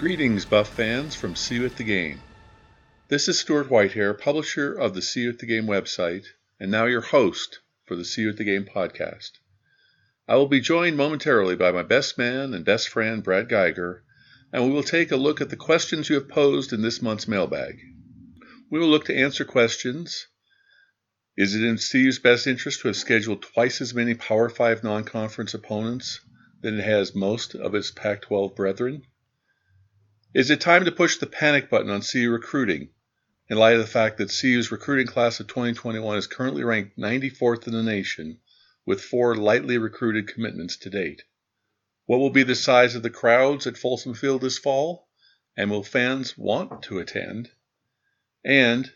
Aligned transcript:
Greetings, 0.00 0.46
Buff 0.46 0.74
fans 0.74 1.14
from 1.14 1.34
CU 1.34 1.66
at 1.66 1.76
the 1.76 1.84
Game. 1.84 2.22
This 3.08 3.28
is 3.28 3.38
Stuart 3.38 3.68
Whitehair, 3.68 4.18
publisher 4.18 4.72
of 4.72 4.94
the 4.94 5.02
CU 5.02 5.28
at 5.28 5.40
the 5.40 5.44
Game 5.44 5.66
website, 5.66 6.24
and 6.58 6.70
now 6.70 6.86
your 6.86 7.02
host 7.02 7.58
for 7.84 7.96
the 7.96 8.10
CU 8.10 8.30
at 8.30 8.38
the 8.38 8.44
Game 8.44 8.64
podcast. 8.64 9.32
I 10.26 10.36
will 10.36 10.48
be 10.48 10.58
joined 10.58 10.96
momentarily 10.96 11.54
by 11.54 11.70
my 11.70 11.82
best 11.82 12.16
man 12.16 12.54
and 12.54 12.64
best 12.64 12.88
friend, 12.88 13.22
Brad 13.22 13.50
Geiger, 13.50 14.02
and 14.54 14.64
we 14.64 14.70
will 14.70 14.82
take 14.82 15.10
a 15.10 15.18
look 15.18 15.42
at 15.42 15.50
the 15.50 15.56
questions 15.56 16.08
you 16.08 16.14
have 16.14 16.30
posed 16.30 16.72
in 16.72 16.80
this 16.80 17.02
month's 17.02 17.28
mailbag. 17.28 17.78
We 18.70 18.78
will 18.78 18.88
look 18.88 19.04
to 19.04 19.14
answer 19.14 19.44
questions. 19.44 20.28
Is 21.36 21.54
it 21.54 21.62
in 21.62 21.76
CU's 21.76 22.18
best 22.18 22.46
interest 22.46 22.80
to 22.80 22.88
have 22.88 22.96
scheduled 22.96 23.42
twice 23.42 23.82
as 23.82 23.92
many 23.92 24.14
Power 24.14 24.48
5 24.48 24.82
non 24.82 25.04
conference 25.04 25.52
opponents 25.52 26.20
than 26.62 26.78
it 26.78 26.84
has 26.84 27.14
most 27.14 27.54
of 27.54 27.74
its 27.74 27.90
Pac 27.90 28.22
12 28.22 28.56
brethren? 28.56 29.02
Is 30.32 30.48
it 30.48 30.60
time 30.60 30.84
to 30.84 30.92
push 30.92 31.16
the 31.16 31.26
panic 31.26 31.68
button 31.68 31.90
on 31.90 32.02
CU 32.02 32.30
recruiting 32.30 32.90
in 33.48 33.58
light 33.58 33.74
of 33.74 33.80
the 33.80 33.86
fact 33.88 34.18
that 34.18 34.30
CU's 34.30 34.70
recruiting 34.70 35.08
class 35.08 35.40
of 35.40 35.48
2021 35.48 36.18
is 36.18 36.28
currently 36.28 36.62
ranked 36.62 36.96
94th 36.96 37.66
in 37.66 37.72
the 37.72 37.82
nation 37.82 38.38
with 38.86 39.02
four 39.02 39.34
lightly 39.34 39.76
recruited 39.76 40.28
commitments 40.28 40.76
to 40.76 40.88
date? 40.88 41.24
What 42.06 42.18
will 42.18 42.30
be 42.30 42.44
the 42.44 42.54
size 42.54 42.94
of 42.94 43.02
the 43.02 43.10
crowds 43.10 43.66
at 43.66 43.76
Folsom 43.76 44.14
Field 44.14 44.42
this 44.42 44.56
fall? 44.56 45.08
And 45.56 45.68
will 45.68 45.82
fans 45.82 46.38
want 46.38 46.84
to 46.84 47.00
attend? 47.00 47.50
And 48.44 48.92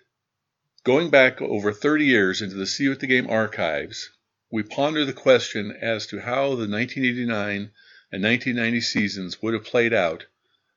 going 0.85 1.11
back 1.11 1.43
over 1.43 1.73
30 1.73 2.05
years 2.05 2.43
into 2.43 2.55
the 2.55 2.73
CU 2.73 2.93
at 2.93 3.01
the 3.01 3.09
Game 3.09 3.29
archives, 3.29 4.09
we 4.53 4.63
ponder 4.63 5.05
the 5.05 5.13
question 5.13 5.73
as 5.73 6.07
to 6.07 6.21
how 6.21 6.51
the 6.51 6.69
1989 6.69 7.73
and 8.13 8.23
1990 8.23 8.81
seasons 8.81 9.43
would 9.43 9.55
have 9.55 9.65
played 9.65 9.93
out 9.93 10.27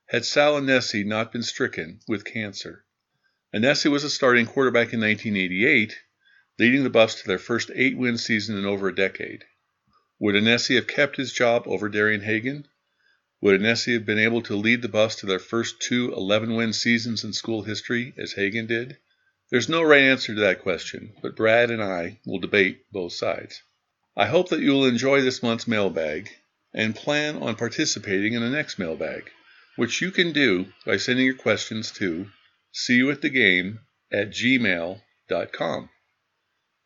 had 0.09 0.23
Sal 0.23 0.61
not 0.61 1.33
been 1.33 1.43
stricken 1.43 1.99
with 2.07 2.23
cancer. 2.23 2.85
Aunese 3.53 3.91
was 3.91 4.05
a 4.05 4.09
starting 4.09 4.45
quarterback 4.45 4.93
in 4.93 5.01
1988, 5.01 5.97
leading 6.57 6.83
the 6.83 6.89
Buffs 6.89 7.15
to 7.15 7.27
their 7.27 7.37
first 7.37 7.69
eight 7.75 7.97
win 7.97 8.17
season 8.17 8.57
in 8.57 8.63
over 8.63 8.87
a 8.87 8.95
decade. 8.95 9.43
Would 10.19 10.35
Aunese 10.35 10.75
have 10.75 10.87
kept 10.87 11.17
his 11.17 11.33
job 11.33 11.63
over 11.65 11.89
Darian 11.89 12.21
Hagan? 12.21 12.69
Would 13.41 13.59
Aunese 13.59 13.93
have 13.95 14.05
been 14.05 14.17
able 14.17 14.41
to 14.43 14.55
lead 14.55 14.81
the 14.81 14.87
Buffs 14.87 15.17
to 15.17 15.25
their 15.25 15.39
first 15.39 15.81
two 15.81 16.13
11 16.13 16.55
win 16.55 16.71
seasons 16.71 17.25
in 17.25 17.33
school 17.33 17.63
history 17.63 18.13
as 18.17 18.31
Hagan 18.31 18.65
did? 18.65 18.95
There's 19.49 19.67
no 19.67 19.83
right 19.83 20.03
answer 20.03 20.33
to 20.33 20.39
that 20.39 20.61
question, 20.61 21.17
but 21.21 21.35
Brad 21.35 21.69
and 21.69 21.83
I 21.83 22.21
will 22.25 22.39
debate 22.39 22.89
both 22.93 23.11
sides. 23.11 23.61
I 24.15 24.27
hope 24.27 24.47
that 24.49 24.61
you 24.61 24.71
will 24.71 24.85
enjoy 24.85 25.19
this 25.19 25.43
month's 25.43 25.67
mailbag 25.67 26.29
and 26.73 26.95
plan 26.95 27.35
on 27.35 27.57
participating 27.57 28.35
in 28.35 28.41
the 28.41 28.49
next 28.49 28.79
mailbag 28.79 29.31
which 29.77 30.01
you 30.01 30.11
can 30.11 30.33
do 30.33 30.65
by 30.85 30.97
sending 30.97 31.25
your 31.25 31.35
questions 31.35 31.91
to 31.91 32.29
CU 32.85 33.09
at 33.09 33.21
the 33.21 33.29
Game 33.29 33.79
at 34.11 34.31
gmail.com. 34.31 35.89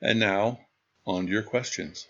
And 0.01 0.19
now, 0.19 0.59
on 1.05 1.25
to 1.25 1.31
your 1.31 1.43
questions. 1.43 2.07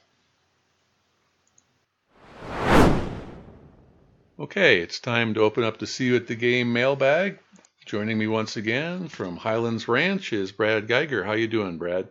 Okay, 4.40 4.81
it's 4.81 5.00
time 5.00 5.36
to 5.36 5.42
open 5.42 5.64
up 5.64 5.78
the 5.78 5.86
CU 5.86 6.16
at 6.16 6.25
the 6.28 6.36
Game 6.36 6.74
mailbag. 6.74 7.38
Joining 7.86 8.18
me 8.18 8.28
once 8.28 8.58
again 8.58 9.08
from 9.08 9.38
Highlands 9.38 9.88
Ranch 9.88 10.34
is 10.34 10.52
Brad 10.52 10.88
Geiger. 10.88 11.24
How 11.24 11.34
you 11.34 11.48
doing, 11.48 11.78
Brad? 11.78 12.08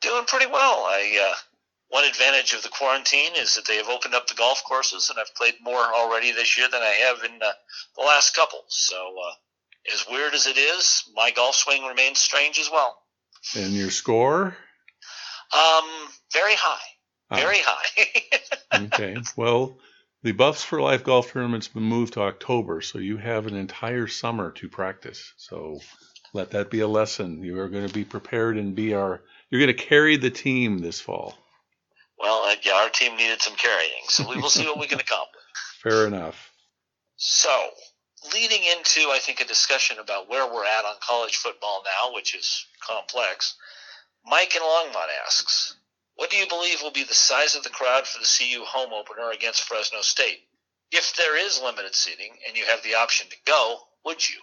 Doing 0.00 0.24
pretty 0.26 0.46
well. 0.46 0.84
I 0.86 1.32
uh, 1.32 1.36
one 1.90 2.04
advantage 2.04 2.52
of 2.52 2.62
the 2.62 2.68
quarantine 2.68 3.32
is 3.36 3.54
that 3.54 3.66
they 3.66 3.76
have 3.76 3.88
opened 3.88 4.14
up 4.14 4.26
the 4.26 4.34
golf 4.34 4.62
courses, 4.64 5.10
and 5.10 5.18
I've 5.18 5.34
played 5.34 5.54
more 5.62 5.78
already 5.78 6.32
this 6.32 6.58
year 6.58 6.68
than 6.70 6.82
I 6.82 6.94
have 7.06 7.24
in 7.24 7.40
uh, 7.42 7.52
the 7.96 8.04
last 8.04 8.34
couple. 8.34 8.60
So, 8.68 8.96
uh, 8.96 9.92
as 9.92 10.06
weird 10.08 10.34
as 10.34 10.46
it 10.46 10.58
is, 10.58 11.04
my 11.14 11.30
golf 11.30 11.54
swing 11.54 11.84
remains 11.84 12.18
strange 12.18 12.58
as 12.58 12.70
well. 12.70 12.98
And 13.56 13.72
your 13.72 13.90
score? 13.90 14.56
Um, 15.54 15.84
very 16.32 16.54
high. 16.54 16.86
Ah. 17.30 17.36
Very 17.36 17.58
high. 17.60 18.12
okay. 18.74 19.16
Well, 19.36 19.78
the 20.22 20.32
Buffs 20.32 20.62
for 20.62 20.82
Life 20.82 21.04
golf 21.04 21.32
tournament's 21.32 21.68
been 21.68 21.84
moved 21.84 22.14
to 22.14 22.22
October, 22.22 22.82
so 22.82 22.98
you 22.98 23.16
have 23.16 23.46
an 23.46 23.54
entire 23.54 24.08
summer 24.08 24.50
to 24.52 24.68
practice. 24.68 25.32
So 25.36 25.80
let 26.34 26.50
that 26.50 26.70
be 26.70 26.80
a 26.80 26.88
lesson. 26.88 27.42
You 27.42 27.58
are 27.60 27.68
going 27.68 27.86
to 27.86 27.94
be 27.94 28.04
prepared 28.04 28.58
and 28.58 28.74
be 28.74 28.94
our. 28.94 29.22
You're 29.48 29.60
going 29.62 29.74
to 29.74 29.84
carry 29.84 30.18
the 30.18 30.30
team 30.30 30.78
this 30.78 31.00
fall. 31.00 31.34
Well, 32.18 32.44
uh, 32.44 32.56
yeah, 32.62 32.74
our 32.74 32.90
team 32.90 33.16
needed 33.16 33.40
some 33.40 33.54
carrying, 33.54 34.02
so 34.08 34.28
we 34.28 34.40
will 34.40 34.50
see 34.50 34.66
what 34.66 34.78
we 34.78 34.86
can 34.86 35.00
accomplish. 35.00 35.42
Fair 35.82 36.06
enough. 36.06 36.50
So, 37.16 37.70
leading 38.34 38.62
into, 38.64 39.10
I 39.10 39.18
think, 39.20 39.40
a 39.40 39.44
discussion 39.44 39.98
about 39.98 40.28
where 40.28 40.46
we're 40.46 40.64
at 40.64 40.84
on 40.84 40.96
college 41.00 41.36
football 41.36 41.82
now, 41.84 42.14
which 42.14 42.34
is 42.34 42.66
complex, 42.80 43.56
Mike 44.24 44.54
in 44.54 44.62
Longmont 44.62 45.08
asks, 45.24 45.76
What 46.16 46.30
do 46.30 46.36
you 46.36 46.48
believe 46.48 46.82
will 46.82 46.90
be 46.90 47.04
the 47.04 47.14
size 47.14 47.54
of 47.54 47.62
the 47.62 47.70
crowd 47.70 48.06
for 48.06 48.18
the 48.18 48.28
CU 48.38 48.64
home 48.64 48.92
opener 48.92 49.30
against 49.30 49.62
Fresno 49.62 50.00
State? 50.00 50.40
If 50.90 51.16
there 51.16 51.36
is 51.36 51.60
limited 51.62 51.94
seating 51.94 52.36
and 52.46 52.56
you 52.56 52.64
have 52.64 52.82
the 52.82 52.94
option 52.94 53.28
to 53.28 53.36
go, 53.46 53.78
would 54.04 54.26
you? 54.26 54.40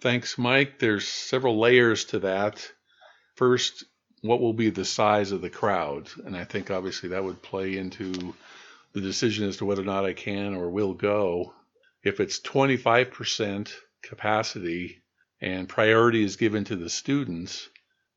Thanks, 0.00 0.36
Mike. 0.36 0.78
There's 0.78 1.08
several 1.08 1.58
layers 1.58 2.04
to 2.06 2.20
that. 2.20 2.70
First, 3.36 3.84
what 4.22 4.40
will 4.40 4.52
be 4.52 4.70
the 4.70 4.84
size 4.84 5.32
of 5.32 5.42
the 5.42 5.50
crowd? 5.50 6.08
And 6.24 6.36
I 6.36 6.44
think 6.44 6.70
obviously 6.70 7.10
that 7.10 7.24
would 7.24 7.42
play 7.42 7.76
into 7.76 8.34
the 8.92 9.00
decision 9.00 9.48
as 9.48 9.58
to 9.58 9.64
whether 9.64 9.82
or 9.82 9.86
not 9.86 10.04
I 10.04 10.12
can 10.12 10.54
or 10.54 10.70
will 10.70 10.94
go. 10.94 11.52
If 12.02 12.20
it's 12.20 12.40
25% 12.40 13.72
capacity 14.02 15.02
and 15.40 15.68
priority 15.68 16.22
is 16.22 16.36
given 16.36 16.64
to 16.64 16.76
the 16.76 16.90
students, 16.90 17.68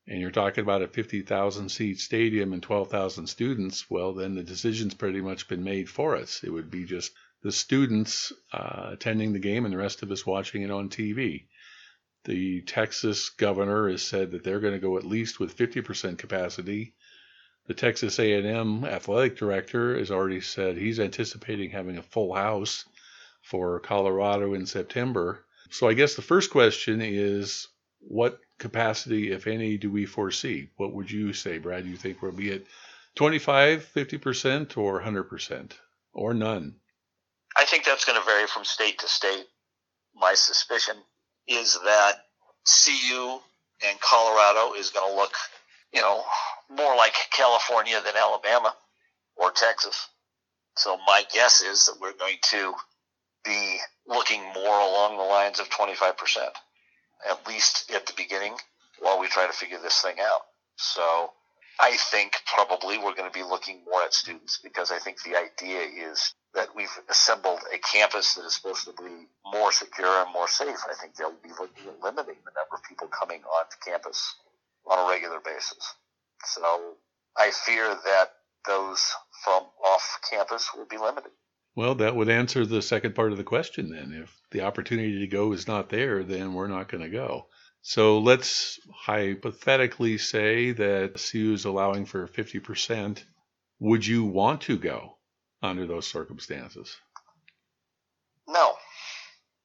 and 0.06 0.20
you're 0.20 0.30
talking 0.30 0.62
about 0.62 0.82
a 0.82 0.88
50,000 0.88 1.68
seat 1.68 1.98
stadium 1.98 2.52
and 2.52 2.62
12,000 2.62 3.26
students, 3.26 3.90
well, 3.90 4.14
then 4.14 4.36
the 4.36 4.44
decision's 4.44 4.94
pretty 4.94 5.20
much 5.20 5.48
been 5.48 5.64
made 5.64 5.88
for 5.88 6.16
us. 6.16 6.42
It 6.44 6.50
would 6.50 6.70
be 6.70 6.84
just 6.84 7.12
the 7.42 7.50
students 7.50 8.32
uh, 8.52 8.90
attending 8.92 9.32
the 9.32 9.40
game 9.40 9.64
and 9.64 9.74
the 9.74 9.78
rest 9.78 10.02
of 10.02 10.12
us 10.12 10.24
watching 10.24 10.62
it 10.62 10.70
on 10.70 10.88
TV. 10.88 11.46
The 12.26 12.62
Texas 12.62 13.28
governor 13.28 13.88
has 13.88 14.02
said 14.02 14.32
that 14.32 14.42
they're 14.42 14.58
going 14.58 14.74
to 14.74 14.80
go 14.80 14.98
at 14.98 15.06
least 15.06 15.38
with 15.38 15.56
50% 15.56 16.18
capacity. 16.18 16.92
The 17.68 17.74
Texas 17.74 18.18
A&M 18.18 18.84
athletic 18.84 19.36
director 19.36 19.96
has 19.96 20.10
already 20.10 20.40
said 20.40 20.76
he's 20.76 20.98
anticipating 20.98 21.70
having 21.70 21.98
a 21.98 22.02
full 22.02 22.34
house 22.34 22.84
for 23.42 23.78
Colorado 23.78 24.54
in 24.54 24.66
September. 24.66 25.44
So 25.70 25.88
I 25.88 25.94
guess 25.94 26.16
the 26.16 26.22
first 26.22 26.50
question 26.50 27.00
is 27.00 27.68
what 28.00 28.40
capacity, 28.58 29.30
if 29.30 29.46
any, 29.46 29.78
do 29.78 29.88
we 29.88 30.04
foresee? 30.04 30.70
What 30.78 30.94
would 30.94 31.08
you 31.08 31.32
say, 31.32 31.58
Brad? 31.58 31.84
Do 31.84 31.90
you 31.90 31.96
think 31.96 32.22
we'll 32.22 32.32
be 32.32 32.52
at 32.52 32.62
25, 33.14 33.88
50%, 33.94 34.76
or 34.76 35.00
100%, 35.00 35.72
or 36.12 36.34
none? 36.34 36.74
I 37.56 37.66
think 37.66 37.84
that's 37.84 38.04
going 38.04 38.18
to 38.18 38.26
vary 38.26 38.48
from 38.48 38.64
state 38.64 38.98
to 38.98 39.08
state. 39.08 39.46
My 40.12 40.34
suspicion 40.34 40.96
is 41.48 41.78
that 41.84 42.12
CU 42.64 43.38
and 43.86 44.00
Colorado 44.00 44.74
is 44.74 44.90
going 44.90 45.10
to 45.10 45.16
look, 45.16 45.32
you 45.92 46.00
know, 46.00 46.22
more 46.70 46.96
like 46.96 47.14
California 47.32 48.00
than 48.04 48.14
Alabama 48.16 48.74
or 49.36 49.50
Texas. 49.52 50.08
So 50.76 50.96
my 51.06 51.24
guess 51.32 51.62
is 51.62 51.86
that 51.86 52.00
we're 52.00 52.12
going 52.12 52.38
to 52.50 52.74
be 53.44 53.78
looking 54.06 54.42
more 54.54 54.80
along 54.80 55.16
the 55.16 55.22
lines 55.22 55.60
of 55.60 55.70
25%, 55.70 56.12
at 57.30 57.46
least 57.46 57.90
at 57.94 58.06
the 58.06 58.12
beginning, 58.16 58.54
while 59.00 59.20
we 59.20 59.28
try 59.28 59.46
to 59.46 59.52
figure 59.52 59.78
this 59.80 60.00
thing 60.00 60.16
out. 60.20 60.42
So 60.76 61.32
I 61.80 61.96
think 62.10 62.32
probably 62.46 62.98
we're 62.98 63.14
going 63.14 63.30
to 63.30 63.38
be 63.38 63.44
looking 63.44 63.82
more 63.84 64.02
at 64.02 64.14
students 64.14 64.58
because 64.62 64.90
I 64.90 64.98
think 64.98 65.22
the 65.22 65.36
idea 65.36 65.80
is 66.10 66.34
that 66.56 66.74
we've 66.74 66.98
assembled 67.08 67.60
a 67.72 67.78
campus 67.78 68.34
that 68.34 68.44
is 68.44 68.54
supposed 68.54 68.86
to 68.86 68.92
be 68.92 69.28
more 69.44 69.70
secure 69.70 70.22
and 70.22 70.32
more 70.32 70.48
safe. 70.48 70.78
I 70.90 70.94
think 70.94 71.14
they'll 71.14 71.30
be 71.42 71.50
looking 71.50 71.86
at 71.86 72.02
limiting 72.02 72.40
the 72.44 72.52
number 72.56 72.74
of 72.74 72.82
people 72.88 73.08
coming 73.08 73.42
onto 73.42 73.76
campus 73.84 74.34
on 74.86 74.98
a 74.98 75.08
regular 75.08 75.38
basis. 75.44 75.94
So 76.44 76.94
I 77.36 77.50
fear 77.50 77.88
that 77.88 78.30
those 78.66 79.04
from 79.44 79.64
off 79.84 80.18
campus 80.30 80.70
will 80.74 80.86
be 80.86 80.96
limited. 80.96 81.30
Well, 81.76 81.94
that 81.96 82.16
would 82.16 82.30
answer 82.30 82.64
the 82.64 82.80
second 82.80 83.14
part 83.14 83.32
of 83.32 83.38
the 83.38 83.44
question 83.44 83.90
then. 83.90 84.18
If 84.22 84.34
the 84.50 84.62
opportunity 84.62 85.20
to 85.20 85.26
go 85.26 85.52
is 85.52 85.68
not 85.68 85.90
there, 85.90 86.24
then 86.24 86.54
we're 86.54 86.68
not 86.68 86.88
going 86.88 87.04
to 87.04 87.10
go. 87.10 87.48
So 87.82 88.18
let's 88.18 88.80
hypothetically 88.92 90.16
say 90.18 90.72
that 90.72 91.22
CU 91.30 91.52
is 91.52 91.66
allowing 91.66 92.06
for 92.06 92.26
50%. 92.26 93.22
Would 93.78 94.06
you 94.06 94.24
want 94.24 94.62
to 94.62 94.78
go 94.78 95.15
under 95.62 95.86
those 95.86 96.06
circumstances? 96.06 96.96
No, 98.48 98.74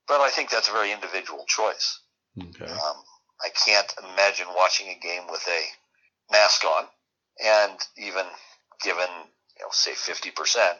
but 0.08 0.20
I 0.20 0.30
think 0.30 0.50
that's 0.50 0.68
a 0.68 0.72
very 0.72 0.92
individual 0.92 1.44
choice. 1.46 2.00
Okay. 2.38 2.70
Um, 2.70 2.96
I 3.42 3.48
can't 3.66 3.92
imagine 4.12 4.46
watching 4.54 4.88
a 4.88 4.98
game 4.98 5.22
with 5.30 5.46
a 5.48 6.32
mask 6.32 6.64
on, 6.64 6.84
and 7.44 7.78
even 7.96 8.24
given, 8.82 9.08
you 9.58 9.64
know, 9.64 9.70
say 9.70 9.92
50%, 9.92 10.76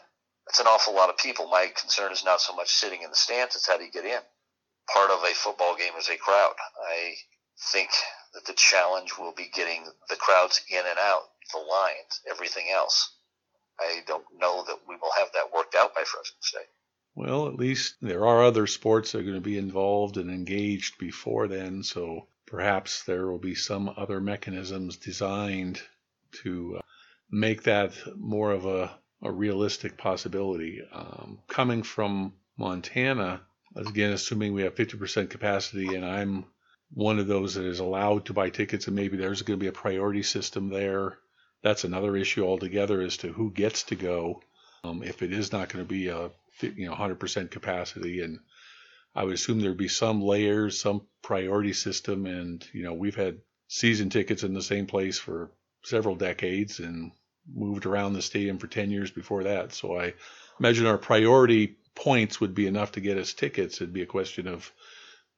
that's 0.47 0.61
an 0.61 0.67
awful 0.67 0.95
lot 0.95 1.11
of 1.11 1.17
people. 1.17 1.47
My 1.47 1.69
concern 1.75 2.13
is 2.13 2.25
not 2.25 2.41
so 2.41 2.55
much 2.55 2.69
sitting 2.69 3.03
in 3.03 3.11
the 3.11 3.17
stands, 3.17 3.55
it's 3.55 3.67
how 3.67 3.79
do 3.79 3.85
you 3.85 3.91
get 3.91 4.05
in. 4.05 4.21
Part 4.93 5.11
of 5.11 5.23
a 5.23 5.35
football 5.35 5.77
game 5.77 5.93
is 5.99 6.09
a 6.09 6.17
crowd. 6.17 6.55
I 6.89 7.15
think 7.71 7.91
that 8.35 8.45
the 8.47 8.55
challenge 8.55 9.17
will 9.19 9.33
be 9.33 9.51
getting 9.55 9.85
the 10.09 10.17
crowds 10.17 10.61
in 10.71 10.79
and 10.79 10.99
out, 10.99 11.23
the 11.53 11.59
lines, 11.59 12.21
everything 12.29 12.67
else. 12.73 13.15
I 13.81 14.01
don't 14.07 14.25
know 14.39 14.65
that 14.65 14.79
we 14.89 14.97
will 14.97 15.11
have 15.19 15.29
that 15.33 15.53
worked 15.53 15.75
out 15.75 15.95
by 15.95 16.05
Fresno 16.05 16.37
State. 16.41 16.69
Well, 17.15 17.47
at 17.47 17.57
least 17.57 17.97
there 18.01 18.27
are 18.27 18.43
other 18.43 18.67
sports 18.67 19.13
that 19.13 19.19
are 19.19 19.23
going 19.23 19.35
to 19.35 19.41
be 19.41 19.59
involved 19.59 20.17
and 20.17 20.31
engaged 20.31 20.99
before 20.99 21.47
then, 21.47 21.83
so 21.83 22.27
perhaps 22.47 23.05
there 23.05 23.27
will 23.27 23.39
be 23.39 23.55
some 23.55 23.93
other 23.97 24.21
mechanisms 24.21 24.97
designed 24.97 25.83
to 26.43 26.77
uh, 26.79 26.83
make 27.31 27.65
that 27.65 27.93
more 28.17 28.51
of 28.53 28.65
a, 28.65 28.99
a 29.23 29.31
realistic 29.31 29.97
possibility. 29.99 30.81
Um, 30.93 31.41
coming 31.49 31.83
from 31.83 32.35
Montana, 32.57 33.43
again, 33.77 34.13
assuming 34.13 34.55
we 34.55 34.63
have 34.63 34.75
50% 34.75 35.31
capacity, 35.31 35.95
and 35.95 36.05
I'm 36.05 36.47
one 36.95 37.19
of 37.19 37.27
those 37.27 37.55
that 37.55 37.65
is 37.65 37.81
allowed 37.81 38.27
to 38.27 38.33
buy 38.35 38.51
tickets, 38.51 38.87
and 38.87 38.97
maybe 38.97 39.17
there's 39.17 39.43
going 39.43 39.59
to 39.59 39.63
be 39.63 39.69
a 39.69 39.73
priority 39.73 40.23
system 40.23 40.69
there. 40.69 41.19
That's 41.63 41.85
another 41.85 42.17
issue 42.17 42.45
altogether 42.45 43.01
as 43.01 43.17
to 43.19 43.33
who 43.33 43.51
gets 43.51 43.85
to 43.85 43.95
go. 43.95 44.43
Um, 44.85 45.03
if 45.03 45.23
it 45.23 45.33
is 45.33 45.53
not 45.53 45.69
going 45.69 45.85
to 45.85 45.89
be 45.89 46.09
a 46.09 46.31
you 46.61 46.87
know 46.87 46.95
100% 46.95 47.51
capacity, 47.51 48.21
and 48.21 48.41
I 49.15 49.25
would 49.25 49.35
assume 49.35 49.61
there'd 49.61 49.77
be 49.77 49.89
some 49.89 50.23
layers, 50.23 50.81
some 50.81 51.03
priority 51.23 51.73
system, 51.73 52.27
and 52.27 52.67
you 52.73 52.83
know 52.83 52.95
we've 52.95 53.17
had 53.17 53.41
season 53.69 54.11
tickets 54.11 54.43
in 54.43 54.55
the 54.55 54.63
same 54.63 54.87
place 54.87 55.19
for 55.19 55.51
several 55.85 56.15
decades 56.15 56.79
and 56.79 57.13
moved 57.53 57.87
around 57.87 58.13
the 58.13 58.23
stadium 58.23 58.59
for 58.59 58.67
10 58.67 58.91
years 58.91 59.11
before 59.11 59.45
that. 59.45 59.73
So 59.73 59.99
I 59.99 60.15
imagine 60.61 60.87
our 60.87 60.99
priority 60.99 61.77
points 61.95 62.41
would 62.41 62.55
be 62.55 62.67
enough 62.67 62.93
to 62.93 63.01
get 63.01 63.19
us 63.19 63.33
tickets. 63.33 63.81
It'd 63.81 63.93
be 63.93 64.03
a 64.03 64.07
question 64.07 64.47
of 64.47 64.71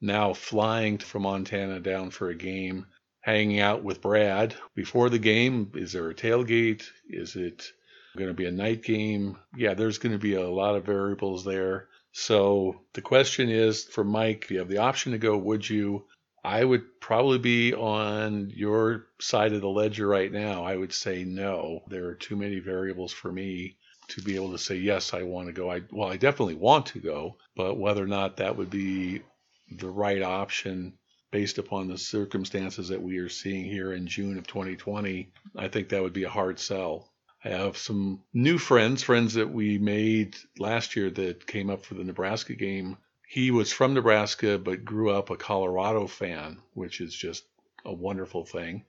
now 0.01 0.35
flying 0.35 0.99
from 0.99 1.23
Montana 1.23 1.81
down 1.81 2.11
for 2.11 2.29
a 2.29 2.35
game, 2.35 2.87
hanging 3.25 3.59
out 3.59 3.83
with 3.83 4.03
Brad 4.03 4.55
before 4.75 5.09
the 5.09 5.19
game. 5.19 5.73
Is 5.75 5.93
there 5.93 6.11
a 6.11 6.15
tailgate? 6.15 6.85
Is 7.09 7.37
it 7.37 7.73
going 8.19 8.29
to 8.29 8.35
be 8.35 8.45
a 8.45 8.53
night 8.53 8.85
game? 8.85 9.39
Yeah, 9.57 9.73
there's 9.73 9.97
going 9.97 10.13
to 10.13 10.19
be 10.19 10.35
a 10.35 10.47
lot 10.47 10.77
of 10.77 10.85
variables 10.85 11.43
there. 11.43 11.89
So 12.13 12.83
the 12.93 13.01
question 13.01 13.49
is 13.49 13.85
for 13.85 14.05
Mike, 14.05 14.45
if 14.45 14.51
you 14.51 14.59
have 14.59 14.69
the 14.69 14.79
option 14.79 15.13
to 15.13 15.19
go, 15.19 15.39
would 15.39 15.69
you? 15.69 16.05
I 16.45 16.63
would 16.63 17.01
probably 17.01 17.39
be 17.39 17.73
on 17.73 18.53
your 18.55 19.07
side 19.19 19.55
of 19.55 19.63
the 19.63 19.71
ledger 19.71 20.07
right 20.07 20.31
now. 20.31 20.63
I 20.63 20.77
would 20.77 20.93
say 20.93 21.25
no. 21.25 21.81
There 21.89 22.05
are 22.09 22.15
too 22.15 22.37
many 22.37 22.59
variables 22.59 23.15
for 23.15 23.33
me 23.33 23.79
to 24.09 24.21
be 24.21 24.37
able 24.37 24.53
to 24.53 24.59
say 24.59 24.77
yes, 24.77 25.15
I 25.15 25.23
want 25.23 25.47
to 25.47 25.55
go. 25.55 25.71
I 25.71 25.81
well, 25.91 26.11
I 26.11 26.19
definitely 26.19 26.57
want 26.57 26.85
to 26.87 26.99
go, 26.99 27.39
but 27.57 27.79
whether 27.79 28.05
or 28.05 28.07
not 28.07 28.37
that 28.37 28.59
would 28.59 28.69
be 28.69 29.23
the 29.71 29.89
right 29.89 30.21
option 30.21 30.99
based 31.35 31.59
upon 31.59 31.89
the 31.89 31.99
circumstances 31.99 32.91
that 32.91 33.03
we 33.03 33.19
are 33.19 33.29
seeing 33.29 33.65
here 33.65 33.93
in 33.93 34.07
June 34.07 34.39
of 34.39 34.47
2020, 34.47 35.33
I 35.57 35.67
think 35.67 35.89
that 35.89 36.01
would 36.01 36.13
be 36.13 36.23
a 36.23 36.29
hard 36.31 36.61
sell. 36.61 37.11
I 37.45 37.49
have 37.49 37.77
some 37.77 38.23
new 38.33 38.57
friends, 38.57 39.03
friends 39.03 39.35
that 39.35 39.51
we 39.51 39.79
made 39.79 40.37
last 40.61 40.95
year 40.95 41.11
that 41.11 41.45
came 41.45 41.71
up 41.71 41.85
for 41.85 41.95
the 41.95 42.05
Nebraska 42.05 42.55
game. 42.55 42.99
He 43.27 43.51
was 43.51 43.73
from 43.73 43.95
Nebraska 43.95 44.59
but 44.59 44.85
grew 44.85 45.11
up 45.11 45.31
a 45.31 45.37
Colorado 45.37 46.07
fan, 46.07 46.59
which 46.73 47.01
is 47.01 47.13
just 47.13 47.43
a 47.85 47.93
wonderful 47.93 48.45
thing. 48.45 48.85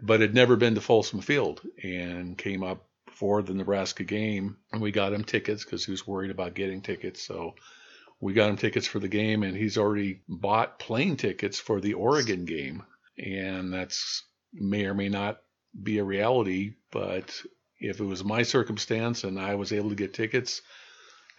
But 0.00 0.20
had 0.20 0.34
never 0.34 0.54
been 0.54 0.76
to 0.76 0.80
Folsom 0.80 1.20
Field 1.20 1.62
and 1.82 2.38
came 2.38 2.62
up 2.62 2.86
for 3.10 3.42
the 3.42 3.54
Nebraska 3.54 4.04
game. 4.04 4.56
And 4.70 4.80
we 4.80 4.92
got 4.92 5.12
him 5.12 5.24
tickets 5.24 5.64
because 5.64 5.84
he 5.84 5.90
was 5.90 6.06
worried 6.06 6.30
about 6.30 6.54
getting 6.54 6.80
tickets. 6.80 7.20
So 7.26 7.56
we 8.22 8.32
got 8.32 8.48
him 8.48 8.56
tickets 8.56 8.86
for 8.86 9.00
the 9.00 9.08
game, 9.08 9.42
and 9.42 9.56
he's 9.56 9.76
already 9.76 10.20
bought 10.28 10.78
plane 10.78 11.16
tickets 11.16 11.58
for 11.58 11.80
the 11.80 11.94
Oregon 11.94 12.44
game, 12.44 12.84
and 13.18 13.74
that's 13.74 14.22
may 14.54 14.86
or 14.86 14.94
may 14.94 15.08
not 15.08 15.40
be 15.82 15.98
a 15.98 16.04
reality. 16.04 16.74
But 16.92 17.36
if 17.80 17.98
it 17.98 18.04
was 18.04 18.22
my 18.22 18.44
circumstance 18.44 19.24
and 19.24 19.40
I 19.40 19.56
was 19.56 19.72
able 19.72 19.88
to 19.88 19.96
get 19.96 20.14
tickets, 20.14 20.62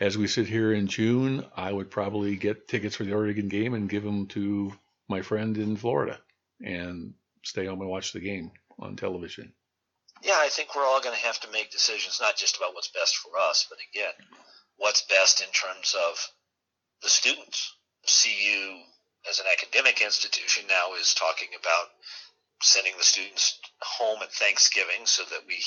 as 0.01 0.17
we 0.17 0.27
sit 0.27 0.45
here 0.45 0.73
in 0.73 0.87
June, 0.87 1.45
I 1.55 1.71
would 1.71 1.89
probably 1.89 2.35
get 2.35 2.67
tickets 2.67 2.97
for 2.97 3.05
the 3.05 3.13
Oregon 3.13 3.47
game 3.47 3.75
and 3.75 3.89
give 3.89 4.03
them 4.03 4.27
to 4.27 4.73
my 5.07 5.21
friend 5.21 5.57
in 5.57 5.77
Florida 5.77 6.19
and 6.61 7.13
stay 7.43 7.65
home 7.65 7.79
and 7.79 7.89
watch 7.89 8.11
the 8.11 8.19
game 8.19 8.51
on 8.77 8.97
television. 8.97 9.53
Yeah, 10.21 10.37
I 10.37 10.49
think 10.49 10.75
we're 10.75 10.85
all 10.85 11.01
going 11.01 11.15
to 11.15 11.25
have 11.25 11.39
to 11.41 11.51
make 11.51 11.71
decisions, 11.71 12.19
not 12.21 12.35
just 12.35 12.57
about 12.57 12.73
what's 12.73 12.91
best 12.91 13.15
for 13.15 13.31
us, 13.39 13.67
but 13.69 13.79
again, 13.93 14.13
what's 14.75 15.03
best 15.03 15.39
in 15.39 15.47
terms 15.47 15.95
of 16.09 16.27
the 17.03 17.09
students. 17.09 17.73
CU, 18.05 18.79
as 19.29 19.39
an 19.39 19.45
academic 19.51 20.01
institution, 20.01 20.65
now 20.67 20.95
is 20.99 21.13
talking 21.13 21.49
about 21.57 21.87
sending 22.61 22.93
the 22.97 23.03
students 23.03 23.59
home 23.81 24.19
at 24.21 24.31
Thanksgiving 24.31 25.05
so 25.05 25.23
that 25.23 25.45
we 25.47 25.63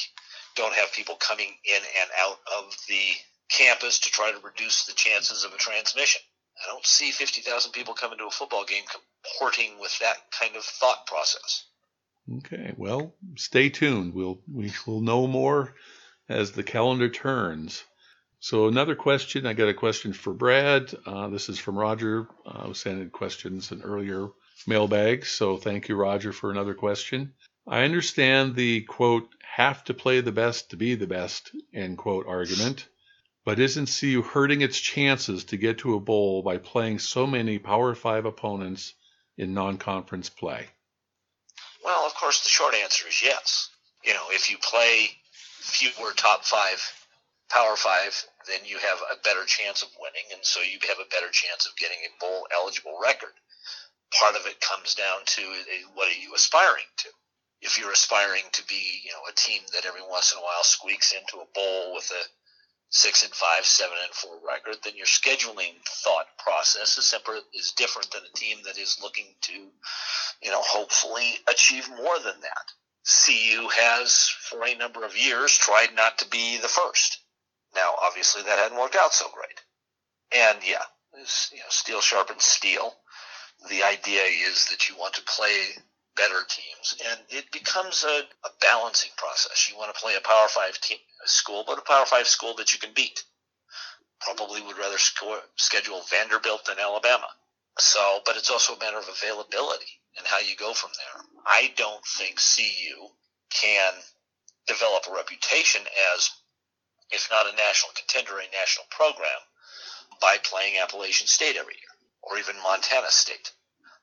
don't 0.54 0.74
have 0.74 0.92
people 0.92 1.16
coming 1.16 1.48
in 1.64 1.82
and 2.00 2.10
out 2.20 2.38
of 2.58 2.74
the 2.88 3.12
campus 3.50 4.00
to 4.00 4.10
try 4.10 4.32
to 4.32 4.38
reduce 4.44 4.84
the 4.84 4.94
chances 4.94 5.44
of 5.44 5.52
a 5.52 5.58
transmission. 5.58 6.20
I 6.62 6.70
don't 6.70 6.86
see 6.86 7.10
50,000 7.10 7.72
people 7.72 7.94
coming 7.94 8.18
to 8.18 8.26
a 8.26 8.30
football 8.30 8.64
game 8.64 8.84
comporting 8.84 9.78
with 9.78 9.98
that 10.00 10.16
kind 10.38 10.56
of 10.56 10.64
thought 10.64 11.06
process. 11.06 11.64
Okay, 12.38 12.74
well, 12.76 13.14
stay 13.36 13.68
tuned. 13.68 14.14
We'll 14.14 14.40
we 14.52 14.72
will 14.86 15.00
know 15.00 15.26
more 15.28 15.74
as 16.28 16.52
the 16.52 16.64
calendar 16.64 17.08
turns. 17.08 17.84
So 18.48 18.68
another 18.68 18.94
question, 18.94 19.44
I 19.44 19.54
got 19.54 19.68
a 19.68 19.74
question 19.74 20.12
for 20.12 20.32
Brad. 20.32 20.94
Uh, 21.04 21.26
this 21.30 21.48
is 21.48 21.58
from 21.58 21.76
Roger, 21.76 22.28
uh, 22.46 22.68
who 22.68 22.74
sent 22.74 23.10
questions 23.10 23.72
in 23.72 23.82
earlier 23.82 24.28
mailbags. 24.68 25.30
So 25.30 25.56
thank 25.56 25.88
you, 25.88 25.96
Roger, 25.96 26.32
for 26.32 26.52
another 26.52 26.74
question. 26.74 27.34
I 27.66 27.82
understand 27.82 28.54
the 28.54 28.82
quote, 28.82 29.28
have 29.42 29.82
to 29.86 29.94
play 29.94 30.20
the 30.20 30.30
best 30.30 30.70
to 30.70 30.76
be 30.76 30.94
the 30.94 31.08
best, 31.08 31.50
end 31.74 31.98
quote 31.98 32.28
argument, 32.28 32.86
but 33.44 33.58
isn't 33.58 33.90
CU 33.98 34.22
hurting 34.22 34.60
its 34.60 34.78
chances 34.78 35.42
to 35.46 35.56
get 35.56 35.78
to 35.78 35.96
a 35.96 36.00
bowl 36.00 36.42
by 36.42 36.58
playing 36.58 37.00
so 37.00 37.26
many 37.26 37.58
Power 37.58 37.96
5 37.96 38.26
opponents 38.26 38.94
in 39.36 39.54
non-conference 39.54 40.30
play? 40.30 40.68
Well, 41.82 42.06
of 42.06 42.14
course, 42.14 42.44
the 42.44 42.48
short 42.48 42.76
answer 42.76 43.08
is 43.08 43.20
yes. 43.20 43.70
You 44.04 44.14
know, 44.14 44.26
if 44.30 44.52
you 44.52 44.58
play 44.58 45.08
fewer 45.32 46.12
top 46.12 46.44
five 46.44 46.80
Power 47.48 47.76
Five, 47.76 48.26
then 48.46 48.64
you 48.64 48.78
have 48.78 48.98
a 49.10 49.20
better 49.22 49.44
chance 49.44 49.82
of 49.82 49.88
winning, 50.00 50.30
and 50.32 50.44
so 50.44 50.60
you 50.60 50.78
have 50.88 50.98
a 50.98 51.10
better 51.10 51.30
chance 51.30 51.66
of 51.66 51.76
getting 51.76 51.98
a 52.06 52.16
bowl 52.20 52.46
eligible 52.54 52.98
record. 53.02 53.34
Part 54.14 54.36
of 54.36 54.46
it 54.46 54.60
comes 54.60 54.94
down 54.94 55.18
to 55.24 55.42
uh, 55.42 55.90
what 55.94 56.08
are 56.08 56.20
you 56.20 56.34
aspiring 56.34 56.86
to? 56.98 57.08
If 57.60 57.78
you're 57.78 57.92
aspiring 57.92 58.44
to 58.52 58.62
be, 58.66 59.02
you 59.02 59.10
know, 59.10 59.24
a 59.28 59.34
team 59.34 59.62
that 59.74 59.86
every 59.86 60.02
once 60.08 60.32
in 60.32 60.38
a 60.38 60.42
while 60.42 60.62
squeaks 60.62 61.12
into 61.12 61.42
a 61.42 61.50
bowl 61.54 61.94
with 61.94 62.10
a 62.10 62.22
six 62.90 63.24
and 63.24 63.34
five, 63.34 63.64
seven 63.66 63.96
and 64.02 64.14
four 64.14 64.38
record, 64.46 64.76
then 64.84 64.94
your 64.96 65.06
scheduling 65.06 65.74
thought 66.04 66.26
process 66.38 66.98
is 66.98 67.06
separate 67.06 67.42
is 67.52 67.72
different 67.72 68.10
than 68.12 68.22
a 68.22 68.36
team 68.36 68.58
that 68.64 68.78
is 68.78 68.98
looking 69.02 69.34
to, 69.42 69.52
you 70.42 70.50
know, 70.50 70.62
hopefully 70.62 71.34
achieve 71.50 71.88
more 71.90 72.18
than 72.22 72.40
that. 72.42 72.72
CU 73.06 73.68
has, 73.68 74.28
for 74.28 74.64
a 74.64 74.74
number 74.76 75.04
of 75.04 75.16
years, 75.16 75.56
tried 75.56 75.94
not 75.94 76.18
to 76.18 76.28
be 76.28 76.58
the 76.58 76.68
first 76.68 77.20
now, 77.76 77.94
obviously, 78.02 78.42
that 78.42 78.58
hadn't 78.58 78.78
worked 78.78 78.96
out 78.96 79.12
so 79.12 79.26
great. 79.32 79.60
And 80.32 80.58
yeah, 80.66 80.82
is 81.20 81.50
you 81.52 81.58
know, 81.58 81.64
steel 81.68 82.00
sharpens 82.00 82.44
steel. 82.44 82.94
The 83.70 83.82
idea 83.82 84.22
is 84.22 84.66
that 84.66 84.88
you 84.88 84.96
want 84.96 85.14
to 85.14 85.22
play 85.22 85.68
better 86.16 86.42
teams, 86.48 86.96
and 87.10 87.20
it 87.28 87.50
becomes 87.52 88.04
a, 88.04 88.22
a 88.44 88.50
balancing 88.60 89.10
process. 89.16 89.68
You 89.70 89.76
want 89.76 89.94
to 89.94 90.00
play 90.00 90.14
a 90.16 90.20
Power 90.20 90.48
Five 90.48 90.80
team, 90.80 90.98
school, 91.24 91.64
but 91.66 91.78
a 91.78 91.82
Power 91.82 92.06
Five 92.06 92.26
school 92.26 92.54
that 92.56 92.72
you 92.72 92.78
can 92.78 92.92
beat. 92.94 93.22
Probably 94.20 94.62
would 94.62 94.78
rather 94.78 94.98
score, 94.98 95.38
schedule 95.56 96.02
Vanderbilt 96.10 96.64
than 96.64 96.78
Alabama. 96.78 97.28
So, 97.78 98.20
but 98.24 98.36
it's 98.36 98.50
also 98.50 98.74
a 98.74 98.78
matter 98.78 98.98
of 98.98 99.08
availability 99.08 100.00
and 100.16 100.26
how 100.26 100.38
you 100.38 100.56
go 100.56 100.72
from 100.72 100.90
there. 100.96 101.22
I 101.46 101.72
don't 101.76 102.04
think 102.04 102.38
CU 102.38 103.08
can 103.50 103.92
develop 104.66 105.04
a 105.08 105.14
reputation 105.14 105.82
as, 106.14 106.30
if 107.10 107.28
not 107.30 107.46
a 107.46 107.56
national 107.56 107.92
contender, 107.94 108.38
a 108.38 108.48
national 108.56 108.86
program 108.90 109.40
by 110.20 110.36
playing 110.42 110.74
Appalachian 110.82 111.26
State 111.26 111.56
every 111.56 111.74
year, 111.74 111.92
or 112.22 112.38
even 112.38 112.56
Montana 112.62 113.10
State, 113.10 113.52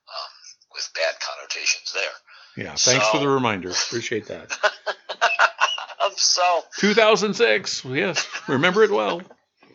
um, 0.07 0.31
with 0.73 0.89
bad 0.95 1.15
connotations 1.19 1.93
there. 1.93 2.65
Yeah, 2.65 2.75
thanks 2.75 3.05
so, 3.05 3.11
for 3.11 3.19
the 3.19 3.27
reminder. 3.27 3.69
Appreciate 3.69 4.27
that. 4.27 4.51
so 6.17 6.63
2006, 6.77 7.85
yes, 7.85 8.27
remember 8.47 8.83
it 8.83 8.91
well. 8.91 9.21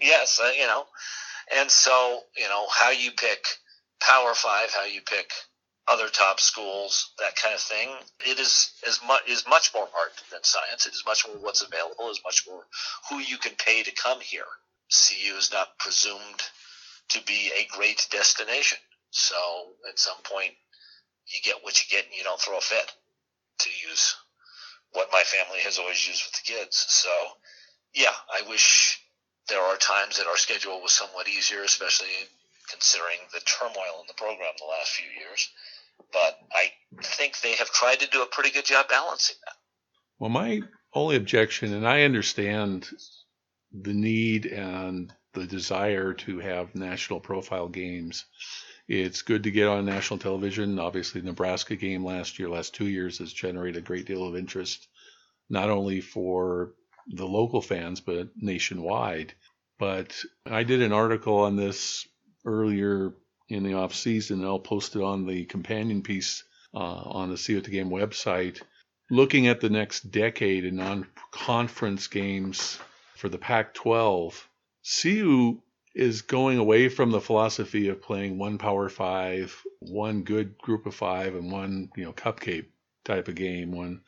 yes, 0.00 0.40
uh, 0.42 0.50
you 0.56 0.66
know, 0.66 0.84
and 1.58 1.70
so 1.70 2.20
you 2.36 2.48
know 2.48 2.66
how 2.72 2.90
you 2.90 3.10
pick 3.10 3.44
Power 4.00 4.34
Five, 4.34 4.70
how 4.72 4.84
you 4.84 5.00
pick 5.00 5.30
other 5.90 6.08
top 6.08 6.40
schools, 6.40 7.12
that 7.18 7.36
kind 7.36 7.54
of 7.54 7.60
thing. 7.60 7.88
It 8.26 8.38
is 8.38 8.72
as 8.86 9.00
much 9.06 9.22
is 9.28 9.44
much 9.48 9.72
more 9.74 9.88
art 9.96 10.12
than 10.30 10.42
science. 10.42 10.86
It 10.86 10.92
is 10.92 11.04
much 11.06 11.26
more 11.26 11.36
what's 11.36 11.62
available. 11.62 12.10
Is 12.10 12.20
much 12.24 12.46
more 12.48 12.64
who 13.08 13.18
you 13.18 13.38
can 13.38 13.52
pay 13.56 13.82
to 13.82 13.90
come 13.92 14.20
here. 14.20 14.48
CU 14.90 15.34
is 15.36 15.52
not 15.52 15.78
presumed 15.78 16.42
to 17.10 17.22
be 17.22 17.50
a 17.56 17.66
great 17.76 18.06
destination. 18.10 18.78
So 19.10 19.36
at 19.88 19.98
some 19.98 20.18
point, 20.24 20.52
you 21.26 21.40
get 21.42 21.62
what 21.62 21.80
you 21.80 21.86
get, 21.90 22.06
and 22.06 22.14
you 22.14 22.24
don't 22.24 22.40
throw 22.40 22.58
a 22.58 22.60
fit. 22.60 22.92
To 23.60 23.70
use 23.88 24.14
what 24.92 25.08
my 25.12 25.22
family 25.24 25.58
has 25.60 25.78
always 25.78 26.06
used 26.06 26.22
with 26.24 26.32
the 26.34 26.52
kids. 26.52 26.86
So 26.88 27.10
yeah, 27.94 28.14
I 28.30 28.48
wish 28.48 29.00
there 29.48 29.60
are 29.60 29.76
times 29.76 30.18
that 30.18 30.26
our 30.26 30.36
schedule 30.36 30.80
was 30.80 30.92
somewhat 30.92 31.28
easier, 31.28 31.62
especially 31.62 32.28
considering 32.70 33.18
the 33.32 33.40
turmoil 33.40 34.00
in 34.00 34.06
the 34.06 34.14
program 34.14 34.52
the 34.58 34.68
last 34.68 34.92
few 34.92 35.08
years. 35.08 35.48
But 36.12 36.38
I 36.52 36.72
think 37.02 37.40
they 37.40 37.54
have 37.56 37.70
tried 37.70 38.00
to 38.00 38.06
do 38.08 38.22
a 38.22 38.26
pretty 38.26 38.50
good 38.50 38.64
job 38.64 38.88
balancing 38.88 39.36
that. 39.44 39.54
Well, 40.18 40.30
my 40.30 40.62
only 40.94 41.16
objection, 41.16 41.74
and 41.74 41.86
I 41.86 42.02
understand 42.02 42.88
the 43.72 43.94
need 43.94 44.46
and 44.46 45.12
the 45.34 45.46
desire 45.46 46.14
to 46.14 46.38
have 46.38 46.74
national 46.74 47.20
profile 47.20 47.68
games. 47.68 48.24
It's 48.88 49.22
good 49.22 49.44
to 49.44 49.50
get 49.50 49.68
on 49.68 49.84
national 49.84 50.18
television. 50.18 50.78
Obviously, 50.78 51.20
Nebraska 51.20 51.76
game 51.76 52.04
last 52.04 52.38
year, 52.38 52.48
last 52.48 52.74
two 52.74 52.88
years, 52.88 53.18
has 53.18 53.32
generated 53.32 53.82
a 53.82 53.86
great 53.86 54.06
deal 54.06 54.24
of 54.24 54.36
interest, 54.36 54.88
not 55.50 55.68
only 55.68 56.00
for 56.00 56.72
the 57.06 57.26
local 57.26 57.60
fans, 57.60 58.00
but 58.00 58.30
nationwide. 58.36 59.34
But 59.78 60.16
I 60.46 60.64
did 60.64 60.82
an 60.82 60.92
article 60.92 61.38
on 61.40 61.56
this 61.56 62.08
earlier 62.44 63.12
in 63.48 63.62
the 63.62 63.74
off 63.74 63.94
season. 63.94 64.44
I'll 64.44 64.58
post 64.58 64.96
it 64.96 65.02
on 65.02 65.26
the 65.26 65.44
companion 65.44 66.02
piece 66.02 66.44
uh, 66.74 66.78
on 66.78 67.30
the 67.30 67.36
CU 67.36 67.58
at 67.58 67.64
the 67.64 67.70
Game 67.70 67.90
website, 67.90 68.62
looking 69.10 69.46
at 69.46 69.60
the 69.60 69.70
next 69.70 70.10
decade 70.10 70.64
in 70.64 70.76
non-conference 70.76 72.08
games 72.08 72.78
for 73.16 73.28
the 73.28 73.38
Pac-12. 73.38 74.34
CU 75.02 75.60
is 75.94 76.22
going 76.22 76.58
away 76.58 76.88
from 76.88 77.10
the 77.10 77.20
philosophy 77.20 77.88
of 77.88 78.02
playing 78.02 78.38
one 78.38 78.58
Power 78.58 78.88
Five, 78.88 79.60
one 79.80 80.22
good 80.22 80.56
Group 80.58 80.86
of 80.86 80.94
Five, 80.94 81.34
and 81.34 81.50
one 81.50 81.90
you 81.96 82.04
know 82.04 82.12
cupcake 82.12 82.66
type 83.04 83.28
of 83.28 83.34
game, 83.34 83.72
one 83.72 84.02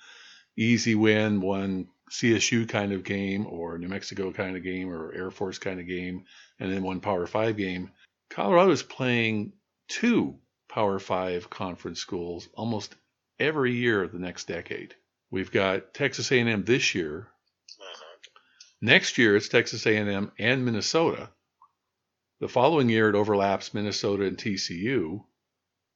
easy 0.56 0.94
win, 0.94 1.40
one 1.40 1.88
CSU 2.10 2.68
kind 2.68 2.92
of 2.92 3.04
game, 3.04 3.46
or 3.46 3.78
New 3.78 3.88
Mexico 3.88 4.32
kind 4.32 4.56
of 4.56 4.62
game, 4.62 4.88
or 4.90 5.12
Air 5.12 5.30
Force 5.30 5.58
kind 5.58 5.80
of 5.80 5.86
game, 5.86 6.24
and 6.58 6.72
then 6.72 6.82
one 6.82 7.00
Power 7.00 7.26
Five 7.26 7.56
game. 7.56 7.90
Colorado 8.30 8.70
is 8.70 8.84
playing 8.84 9.52
two 9.88 10.38
Power 10.68 11.00
Five 11.00 11.50
conference 11.50 11.98
schools 11.98 12.48
almost 12.54 12.94
every 13.40 13.74
year 13.74 14.04
of 14.04 14.12
the 14.12 14.20
next 14.20 14.46
decade. 14.46 14.94
We've 15.32 15.50
got 15.50 15.94
Texas 15.94 16.30
A&M 16.30 16.64
this 16.64 16.94
year. 16.94 17.26
Uh-huh. 17.80 18.16
Next 18.80 19.18
year 19.18 19.34
it's 19.34 19.48
Texas 19.48 19.84
A&M 19.84 20.30
and 20.38 20.64
Minnesota. 20.64 21.30
The 22.38 22.48
following 22.48 22.88
year 22.88 23.08
it 23.08 23.16
overlaps 23.16 23.74
Minnesota 23.74 24.26
and 24.26 24.38
TCU. 24.38 25.24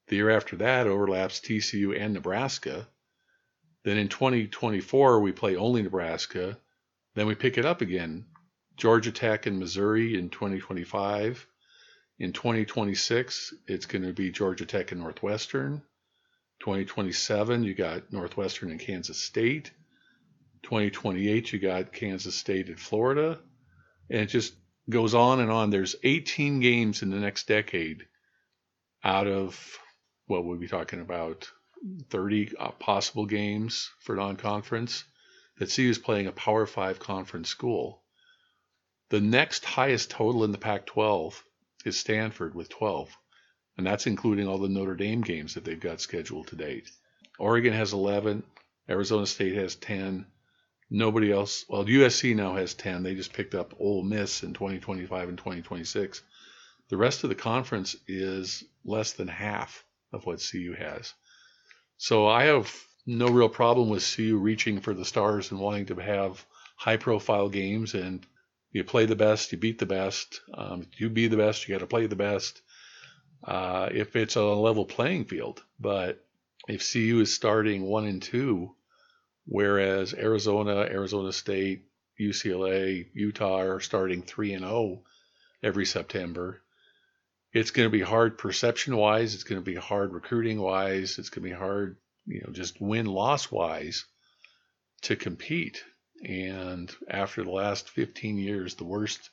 The 0.09 0.17
year 0.17 0.31
after 0.31 0.57
that 0.57 0.89
overlaps 0.89 1.39
TCU 1.39 1.97
and 1.97 2.15
Nebraska. 2.15 2.89
Then 3.85 3.97
in 3.97 4.09
2024 4.09 5.21
we 5.21 5.31
play 5.31 5.55
only 5.55 5.83
Nebraska. 5.83 6.59
Then 7.15 7.29
we 7.29 7.37
pick 7.37 7.59
it 7.59 7.65
up 7.65 7.81
again. 7.81 8.27
Georgia 8.77 9.13
Tech 9.13 9.47
and 9.47 9.61
Missouri 9.61 10.19
in 10.19 10.31
2025. 10.31 11.47
In 12.19 12.33
2026, 12.33 13.55
it's 13.67 13.87
going 13.87 14.05
to 14.05 14.13
be 14.13 14.31
Georgia 14.31 14.65
Tech 14.65 14.93
and 14.93 15.01
Northwestern. 15.01 15.83
2027, 16.61 17.65
you 17.65 17.75
got 17.75 18.13
Northwestern 18.13 18.71
and 18.71 18.79
Kansas 18.79 19.21
State. 19.21 19.73
2028, 20.63 21.53
you 21.53 21.59
got 21.59 21.93
Kansas 21.93 22.37
State 22.37 22.69
and 22.69 22.79
Florida. 22.79 23.41
And 24.09 24.21
it 24.21 24.27
just 24.27 24.55
goes 24.89 25.15
on 25.15 25.41
and 25.41 25.51
on. 25.51 25.71
There's 25.71 25.97
18 26.05 26.61
games 26.61 27.03
in 27.03 27.11
the 27.11 27.19
next 27.19 27.49
decade 27.49 28.07
out 29.03 29.27
of 29.27 29.79
what 30.27 30.45
we'll 30.45 30.59
be 30.59 30.69
talking 30.69 31.01
about 31.01 31.51
30 32.11 32.57
uh, 32.57 32.71
possible 32.71 33.27
games 33.27 33.91
for 33.99 34.15
non-conference 34.15 35.05
that 35.59 35.75
CU 35.75 35.91
is 35.91 35.99
playing 35.99 36.29
a 36.29 36.33
Power 36.33 36.65
5 36.65 36.99
conference 37.01 37.49
school. 37.49 38.03
The 39.11 39.21
next 39.21 39.65
highest 39.65 40.11
total 40.11 40.45
in 40.45 40.53
the 40.53 40.59
Pac-12 40.59 41.35
is 41.85 41.99
Stanford 41.99 42.55
with 42.55 42.69
12, 42.69 43.17
and 43.77 43.87
that's 43.87 44.07
including 44.07 44.49
all 44.49 44.59
the 44.59 44.69
Notre 44.69 44.95
Dame 44.95 45.21
games 45.21 45.55
that 45.55 45.65
they've 45.65 45.79
got 45.79 46.01
scheduled 46.01 46.49
to 46.49 46.57
date. 46.57 46.91
Oregon 47.39 47.73
has 47.73 47.93
11, 47.93 48.43
Arizona 48.89 49.27
State 49.27 49.55
has 49.55 49.75
10. 49.77 50.27
Nobody 50.91 51.33
else, 51.33 51.65
well, 51.69 51.85
USC 51.85 52.37
now 52.37 52.55
has 52.55 52.75
10. 52.75 53.03
They 53.03 53.15
just 53.15 53.33
picked 53.33 53.55
up 53.55 53.75
Ole 53.81 54.03
Miss 54.03 54.43
in 54.43 54.53
2025 54.53 55.29
and 55.29 55.39
2026. 55.39 56.23
The 56.89 56.97
rest 56.97 57.25
of 57.25 57.31
the 57.31 57.35
conference 57.35 57.97
is 58.07 58.65
less 58.85 59.13
than 59.13 59.29
half 59.29 59.85
of 60.13 60.27
what 60.27 60.47
CU 60.51 60.75
has. 60.79 61.15
So 61.97 62.29
I 62.29 62.45
have 62.45 62.73
no 63.07 63.29
real 63.29 63.49
problem 63.49 63.89
with 63.89 64.15
CU 64.15 64.37
reaching 64.37 64.81
for 64.81 64.95
the 64.95 65.05
stars 65.05 65.51
and 65.51 65.61
wanting 65.61 65.87
to 65.87 65.97
have 65.97 66.45
high 66.77 66.97
profile 66.97 67.49
games 67.49 67.95
and 67.95 68.27
you 68.75 68.83
play 68.85 69.07
the 69.07 69.17
best, 69.17 69.53
you 69.53 69.57
beat 69.57 69.79
the 69.79 69.87
best. 69.87 70.41
Um, 70.53 70.89
you 70.97 71.09
be 71.09 71.29
the 71.29 71.37
best, 71.37 71.67
you 71.67 71.75
got 71.75 71.79
to 71.79 71.87
play 71.87 72.07
the 72.07 72.17
best. 72.17 72.61
Uh, 73.43 73.89
if 73.93 74.17
it's 74.17 74.35
a 74.35 74.43
level 74.43 74.85
playing 74.85 75.27
field, 75.27 75.63
but 75.79 76.25
if 76.69 76.93
CU 76.93 77.21
is 77.21 77.33
starting 77.33 77.83
one 77.83 78.05
and 78.05 78.21
two, 78.21 78.75
whereas 79.47 80.13
Arizona, 80.13 80.81
Arizona 80.81 81.33
State, 81.33 81.85
UCLA, 82.21 83.07
Utah 83.15 83.61
are 83.61 83.81
starting 83.81 84.23
three 84.23 84.55
and 84.55 84.65
zero 84.65 84.75
oh 84.75 85.03
every 85.63 85.87
September, 85.87 86.61
it's 87.53 87.71
going 87.71 87.87
to 87.87 87.93
be 87.93 88.01
hard 88.01 88.39
perception 88.39 88.97
wise. 88.97 89.35
It's 89.35 89.45
going 89.45 89.61
to 89.61 89.65
be 89.65 89.77
hard 89.77 90.13
recruiting 90.13 90.61
wise. 90.61 91.19
It's 91.19 91.31
going 91.31 91.45
to 91.45 91.51
be 91.51 91.57
hard, 91.57 91.97
you 92.27 92.43
know, 92.45 92.53
just 92.53 92.81
win 92.81 93.07
loss 93.07 93.53
wise 93.53 94.05
to 95.03 95.15
compete. 95.15 95.85
And 96.23 96.95
after 97.09 97.43
the 97.43 97.51
last 97.51 97.89
15 97.91 98.39
years, 98.39 98.75
the 98.75 98.85
worst 98.85 99.31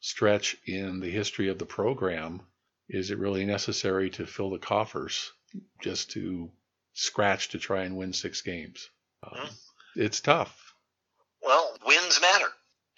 stretch 0.00 0.56
in 0.66 1.00
the 1.00 1.10
history 1.10 1.48
of 1.48 1.58
the 1.58 1.66
program, 1.66 2.42
is 2.88 3.10
it 3.10 3.18
really 3.18 3.44
necessary 3.44 4.10
to 4.10 4.26
fill 4.26 4.50
the 4.50 4.58
coffers 4.58 5.32
just 5.80 6.10
to 6.12 6.50
scratch 6.92 7.50
to 7.50 7.58
try 7.58 7.84
and 7.84 7.96
win 7.96 8.12
six 8.12 8.42
games? 8.42 8.90
Um, 9.22 9.38
hmm. 9.38 10.00
It's 10.00 10.20
tough. 10.20 10.74
Well, 11.42 11.76
wins 11.86 12.20
matter, 12.20 12.46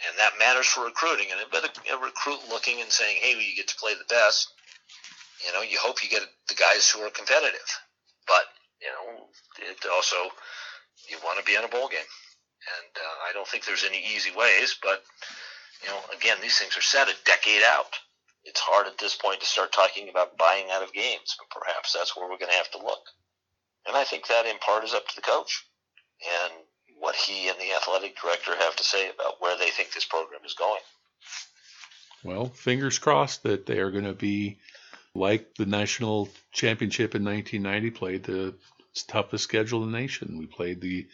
and 0.06 0.18
that 0.18 0.38
matters 0.38 0.66
for 0.66 0.84
recruiting. 0.84 1.28
And 1.30 1.40
but 1.50 1.64
a, 1.64 1.94
a 1.94 1.98
recruit 1.98 2.40
looking 2.48 2.80
and 2.80 2.90
saying, 2.90 3.18
"Hey, 3.20 3.34
well, 3.34 3.44
you 3.44 3.54
get 3.54 3.68
to 3.68 3.76
play 3.76 3.94
the 3.94 4.08
best," 4.08 4.48
you 5.46 5.52
know, 5.52 5.62
you 5.62 5.78
hope 5.78 6.02
you 6.02 6.08
get 6.08 6.22
the 6.48 6.54
guys 6.54 6.90
who 6.90 7.00
are 7.00 7.10
competitive. 7.10 7.68
But 8.26 8.44
you 8.80 8.88
know, 8.88 9.28
it 9.70 9.78
also 9.92 10.16
you 11.08 11.18
want 11.24 11.38
to 11.38 11.44
be 11.44 11.54
in 11.54 11.64
a 11.64 11.68
bowl 11.68 11.88
game. 11.88 12.00
And 12.68 12.92
uh, 12.96 13.16
I 13.28 13.32
don't 13.32 13.48
think 13.48 13.64
there's 13.64 13.84
any 13.84 14.02
easy 14.14 14.30
ways, 14.36 14.76
but 14.82 15.02
you 15.82 15.88
know, 15.88 16.00
again, 16.16 16.38
these 16.42 16.58
things 16.58 16.76
are 16.76 16.82
set 16.82 17.08
a 17.08 17.14
decade 17.24 17.62
out. 17.62 17.94
It's 18.44 18.60
hard 18.60 18.86
at 18.86 18.98
this 18.98 19.16
point 19.16 19.40
to 19.40 19.46
start 19.46 19.72
talking 19.72 20.08
about 20.08 20.36
buying 20.36 20.66
out 20.70 20.82
of 20.82 20.92
games, 20.92 21.36
but 21.38 21.60
perhaps 21.60 21.92
that's 21.92 22.16
where 22.16 22.28
we're 22.28 22.38
going 22.38 22.50
to 22.50 22.56
have 22.56 22.70
to 22.72 22.78
look. 22.78 23.04
And 23.86 23.96
I 23.96 24.04
think 24.04 24.26
that 24.26 24.46
in 24.46 24.58
part 24.58 24.84
is 24.84 24.94
up 24.94 25.06
to 25.08 25.16
the 25.16 25.22
coach 25.22 25.66
and 26.44 26.52
what 26.98 27.14
he 27.14 27.48
and 27.48 27.58
the 27.58 27.74
athletic 27.74 28.20
director 28.20 28.56
have 28.56 28.76
to 28.76 28.84
say 28.84 29.08
about 29.10 29.40
where 29.40 29.56
they 29.56 29.70
think 29.70 29.92
this 29.92 30.04
program 30.04 30.40
is 30.44 30.54
going. 30.54 30.80
Well, 32.24 32.46
fingers 32.46 32.98
crossed 32.98 33.44
that 33.44 33.66
they 33.66 33.78
are 33.78 33.90
going 33.90 34.04
to 34.04 34.14
be 34.14 34.58
like 35.14 35.54
the 35.54 35.66
national 35.66 36.28
championship 36.52 37.14
in 37.14 37.24
1990 37.24 37.90
played 37.90 38.24
the 38.24 38.54
toughest 39.06 39.44
schedule 39.44 39.84
in 39.84 39.92
the 39.92 39.98
nation. 39.98 40.38
We 40.38 40.46
played 40.46 40.80
the 40.80 41.06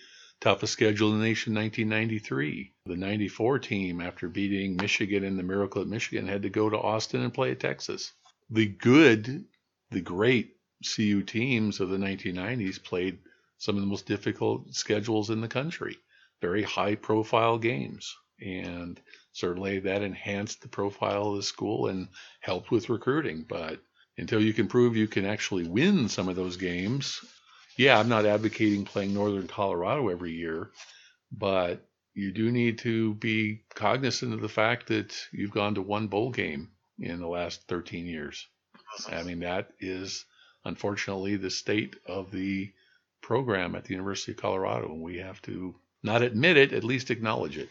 toughest 0.45 0.75
schedule 0.75 1.11
in 1.11 1.21
the 1.21 1.25
nation 1.25 1.55
1993. 1.55 2.71
The 2.85 2.97
94 2.97 3.59
team, 3.61 4.03
after 4.03 4.29
beating 4.29 4.77
Michigan 4.77 5.25
in 5.25 5.39
the 5.39 5.43
Miracle 5.43 5.81
at 5.81 5.89
Michigan, 5.89 6.29
had 6.29 6.43
to 6.43 6.51
go 6.51 6.69
to 6.69 6.77
Austin 6.77 7.23
and 7.23 7.33
play 7.33 7.53
at 7.53 7.61
Texas. 7.61 8.13
The 8.51 8.67
good, 8.67 9.47
the 9.91 10.03
great 10.03 10.57
CU 10.85 11.23
teams 11.23 11.81
of 11.81 11.89
the 11.89 11.97
1990s 11.97 12.83
played 12.83 13.21
some 13.57 13.77
of 13.77 13.81
the 13.81 13.87
most 13.87 14.05
difficult 14.05 14.75
schedules 14.75 15.31
in 15.31 15.41
the 15.41 15.49
country, 15.49 15.97
very 16.43 16.63
high 16.63 16.95
profile 16.95 17.57
games. 17.57 18.15
And 18.39 19.01
certainly 19.33 19.79
that 19.79 20.03
enhanced 20.03 20.61
the 20.61 20.69
profile 20.69 21.31
of 21.31 21.37
the 21.37 21.43
school 21.43 21.87
and 21.87 22.09
helped 22.41 22.71
with 22.71 22.91
recruiting. 22.91 23.47
But 23.49 23.81
until 24.19 24.43
you 24.43 24.53
can 24.53 24.69
prove 24.69 24.95
you 24.95 25.09
can 25.09 25.25
actually 25.25 25.67
win 25.67 26.11
some 26.11 26.29
of 26.29 26.37
those 26.37 26.59
games, 26.59 27.25
yeah, 27.77 27.99
I'm 27.99 28.09
not 28.09 28.27
advocating 28.27 28.85
playing 28.85 29.15
Northern 29.15 29.49
Colorado 29.49 30.09
every 30.09 30.33
year, 30.33 30.71
but 31.33 31.85
you 32.15 32.31
do 32.31 32.51
need 32.51 32.79
to 32.79 33.15
be 33.15 33.63
cognizant 33.75 34.33
of 34.33 34.41
the 34.41 34.49
fact 34.49 34.89
that 34.89 35.15
you've 35.33 35.51
gone 35.51 35.75
to 35.75 35.83
one 35.83 36.07
bowl 36.07 36.31
game 36.31 36.71
in 36.99 37.21
the 37.21 37.27
last 37.27 37.67
13 37.69 38.07
years. 38.07 38.47
I 39.11 39.25
mean, 39.25 39.41
that 39.41 39.71
is 39.81 40.25
unfortunately 40.65 41.37
the 41.37 41.51
state 41.51 41.97
of 42.07 42.31
the 42.31 42.73
program 43.21 43.75
at 43.75 43.85
the 43.85 43.95
University 43.95 44.33
of 44.33 44.39
Colorado, 44.39 44.87
and 44.87 45.03
we 45.03 45.19
have 45.19 45.43
to 45.43 45.75
not 46.03 46.23
admit 46.23 46.57
it, 46.57 46.73
at 46.73 46.85
least 46.85 47.11
acknowledge 47.11 47.59
it. 47.59 47.71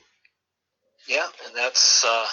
Yeah, 1.07 1.27
and 1.45 1.55
that's 1.55 2.03
uh, 2.05 2.25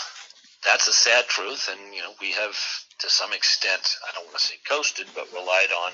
that's 0.65 0.89
a 0.89 0.93
sad 0.93 1.27
truth, 1.27 1.69
and 1.71 1.95
you 1.95 2.03
know 2.03 2.13
we 2.21 2.33
have 2.33 2.57
to 3.01 3.11
some 3.11 3.33
extent, 3.33 3.97
I 4.07 4.15
don't 4.15 4.27
want 4.27 4.39
to 4.39 4.45
say 4.45 4.57
coasted, 4.69 5.07
but 5.15 5.33
relied 5.33 5.71
on 5.87 5.93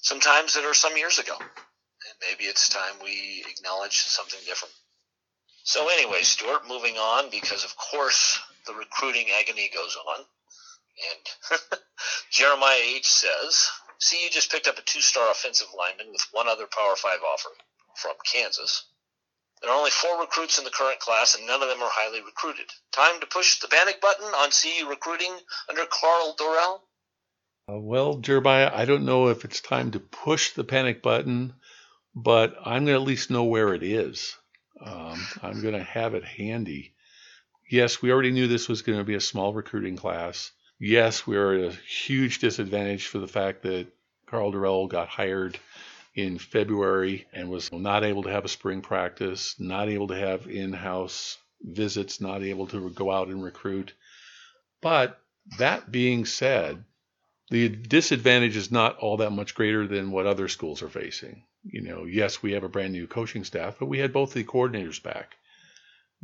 some 0.00 0.20
times 0.20 0.54
that 0.54 0.64
are 0.64 0.74
some 0.74 0.96
years 0.96 1.18
ago. 1.18 1.34
And 1.38 2.14
maybe 2.20 2.44
it's 2.44 2.68
time 2.68 3.02
we 3.02 3.44
acknowledge 3.48 3.96
something 3.96 4.40
different. 4.46 4.74
So, 5.62 5.88
anyway, 5.88 6.22
Stuart, 6.22 6.66
moving 6.66 6.96
on, 6.96 7.30
because 7.30 7.64
of 7.64 7.76
course 7.76 8.40
the 8.66 8.74
recruiting 8.74 9.26
agony 9.38 9.70
goes 9.72 9.96
on. 9.96 10.24
And 11.12 11.60
Jeremiah 12.30 12.80
H. 12.82 13.06
says, 13.06 13.68
CU 14.00 14.30
just 14.30 14.50
picked 14.50 14.68
up 14.68 14.78
a 14.78 14.82
two 14.82 15.00
star 15.00 15.30
offensive 15.30 15.68
lineman 15.76 16.12
with 16.12 16.26
one 16.32 16.48
other 16.48 16.66
Power 16.66 16.96
5 16.96 17.18
offer 17.22 17.50
from 17.96 18.14
Kansas. 18.24 18.86
There 19.60 19.70
are 19.70 19.76
only 19.76 19.90
four 19.90 20.18
recruits 20.18 20.58
in 20.58 20.64
the 20.64 20.70
current 20.70 21.00
class, 21.00 21.34
and 21.34 21.46
none 21.46 21.62
of 21.62 21.68
them 21.68 21.82
are 21.82 21.90
highly 21.92 22.22
recruited. 22.22 22.70
Time 22.92 23.20
to 23.20 23.26
push 23.26 23.60
the 23.60 23.68
panic 23.68 24.00
button 24.00 24.24
on 24.26 24.50
CU 24.50 24.88
recruiting 24.88 25.38
under 25.68 25.84
Karl 25.84 26.34
Dorrell? 26.38 26.80
Uh, 27.70 27.78
well, 27.78 28.16
Jeremiah, 28.16 28.70
I 28.72 28.84
don't 28.84 29.04
know 29.04 29.28
if 29.28 29.44
it's 29.44 29.60
time 29.60 29.92
to 29.92 30.00
push 30.00 30.52
the 30.52 30.64
panic 30.64 31.02
button, 31.02 31.52
but 32.14 32.56
I'm 32.64 32.84
going 32.84 32.96
to 32.96 33.02
at 33.02 33.06
least 33.06 33.30
know 33.30 33.44
where 33.44 33.74
it 33.74 33.82
is. 33.82 34.36
Um, 34.84 35.24
I'm 35.42 35.60
going 35.60 35.74
to 35.74 35.82
have 35.82 36.14
it 36.14 36.24
handy. 36.24 36.94
Yes, 37.70 38.02
we 38.02 38.10
already 38.10 38.32
knew 38.32 38.48
this 38.48 38.68
was 38.68 38.82
going 38.82 38.98
to 38.98 39.04
be 39.04 39.14
a 39.14 39.20
small 39.20 39.52
recruiting 39.52 39.96
class. 39.96 40.50
Yes, 40.80 41.26
we 41.26 41.36
are 41.36 41.52
at 41.52 41.72
a 41.72 41.76
huge 41.76 42.40
disadvantage 42.40 43.06
for 43.06 43.18
the 43.18 43.28
fact 43.28 43.62
that 43.62 43.86
Karl 44.26 44.50
Dorrell 44.50 44.88
got 44.88 45.08
hired 45.08 45.58
in 46.14 46.38
February 46.38 47.26
and 47.32 47.50
was 47.50 47.70
not 47.72 48.02
able 48.02 48.24
to 48.24 48.30
have 48.30 48.44
a 48.44 48.48
spring 48.48 48.80
practice, 48.80 49.54
not 49.60 49.88
able 49.88 50.08
to 50.08 50.16
have 50.16 50.48
in 50.48 50.72
house 50.72 51.38
visits, 51.62 52.20
not 52.20 52.42
able 52.42 52.66
to 52.68 52.90
go 52.90 53.12
out 53.12 53.28
and 53.28 53.44
recruit. 53.44 53.92
But 54.80 55.20
that 55.58 55.92
being 55.92 56.24
said, 56.24 56.84
the 57.50 57.68
disadvantage 57.68 58.56
is 58.56 58.70
not 58.70 58.96
all 58.98 59.18
that 59.18 59.30
much 59.30 59.54
greater 59.54 59.86
than 59.86 60.12
what 60.12 60.26
other 60.26 60.48
schools 60.48 60.82
are 60.82 60.88
facing. 60.88 61.44
You 61.64 61.82
know, 61.82 62.04
yes, 62.04 62.42
we 62.42 62.52
have 62.52 62.64
a 62.64 62.68
brand 62.68 62.92
new 62.92 63.06
coaching 63.06 63.44
staff, 63.44 63.76
but 63.78 63.86
we 63.86 63.98
had 63.98 64.12
both 64.12 64.32
the 64.32 64.44
coordinators 64.44 65.02
back. 65.02 65.36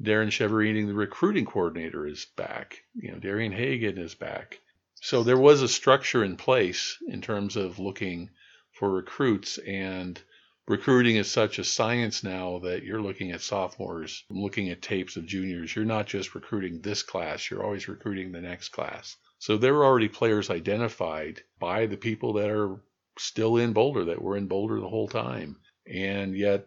Darren 0.01 0.29
Chiaverini, 0.29 0.87
the 0.87 0.95
recruiting 0.95 1.45
coordinator, 1.45 2.07
is 2.07 2.27
back. 2.37 2.83
You 2.95 3.13
know, 3.13 3.19
Darian 3.19 3.53
Hagan 3.53 3.99
is 3.99 4.15
back. 4.15 4.61
So 5.01 5.23
there 5.23 5.39
was 5.39 5.63
a 5.63 5.69
structure 5.69 6.25
in 6.25 6.37
place 6.37 6.97
in 7.09 7.21
terms 7.21 7.57
of 7.57 7.79
looking 7.79 8.31
for 8.73 8.91
recruits 8.91 9.59
and 9.59 10.21
recruiting 10.69 11.17
is 11.17 11.31
such 11.31 11.59
a 11.59 11.65
science 11.65 12.23
now 12.23 12.59
that 12.61 12.83
you're 12.83 13.01
looking 13.01 13.33
at 13.33 13.41
sophomores, 13.41 14.25
looking 14.31 14.69
at 14.71 14.83
tapes 14.83 15.17
of 15.17 15.27
juniors. 15.27 15.75
You're 15.75 15.85
not 15.85 16.07
just 16.07 16.35
recruiting 16.35 16.81
this 16.81 17.03
class, 17.03 17.51
you're 17.51 17.65
always 17.65 17.89
recruiting 17.89 18.33
the 18.33 18.41
next 18.41 18.69
class. 18.69 19.17
So 19.39 19.57
there 19.57 19.75
were 19.75 19.85
already 19.85 20.09
players 20.09 20.51
identified 20.51 21.43
by 21.59 21.87
the 21.87 21.97
people 21.97 22.35
that 22.35 22.51
are 22.51 22.81
still 23.19 23.57
in 23.57 23.73
Boulder, 23.73 24.05
that 24.07 24.23
were 24.23 24.37
in 24.37 24.47
Boulder 24.47 24.81
the 24.81 24.89
whole 24.89 25.09
time. 25.09 25.57
And 25.87 26.37
yet, 26.37 26.67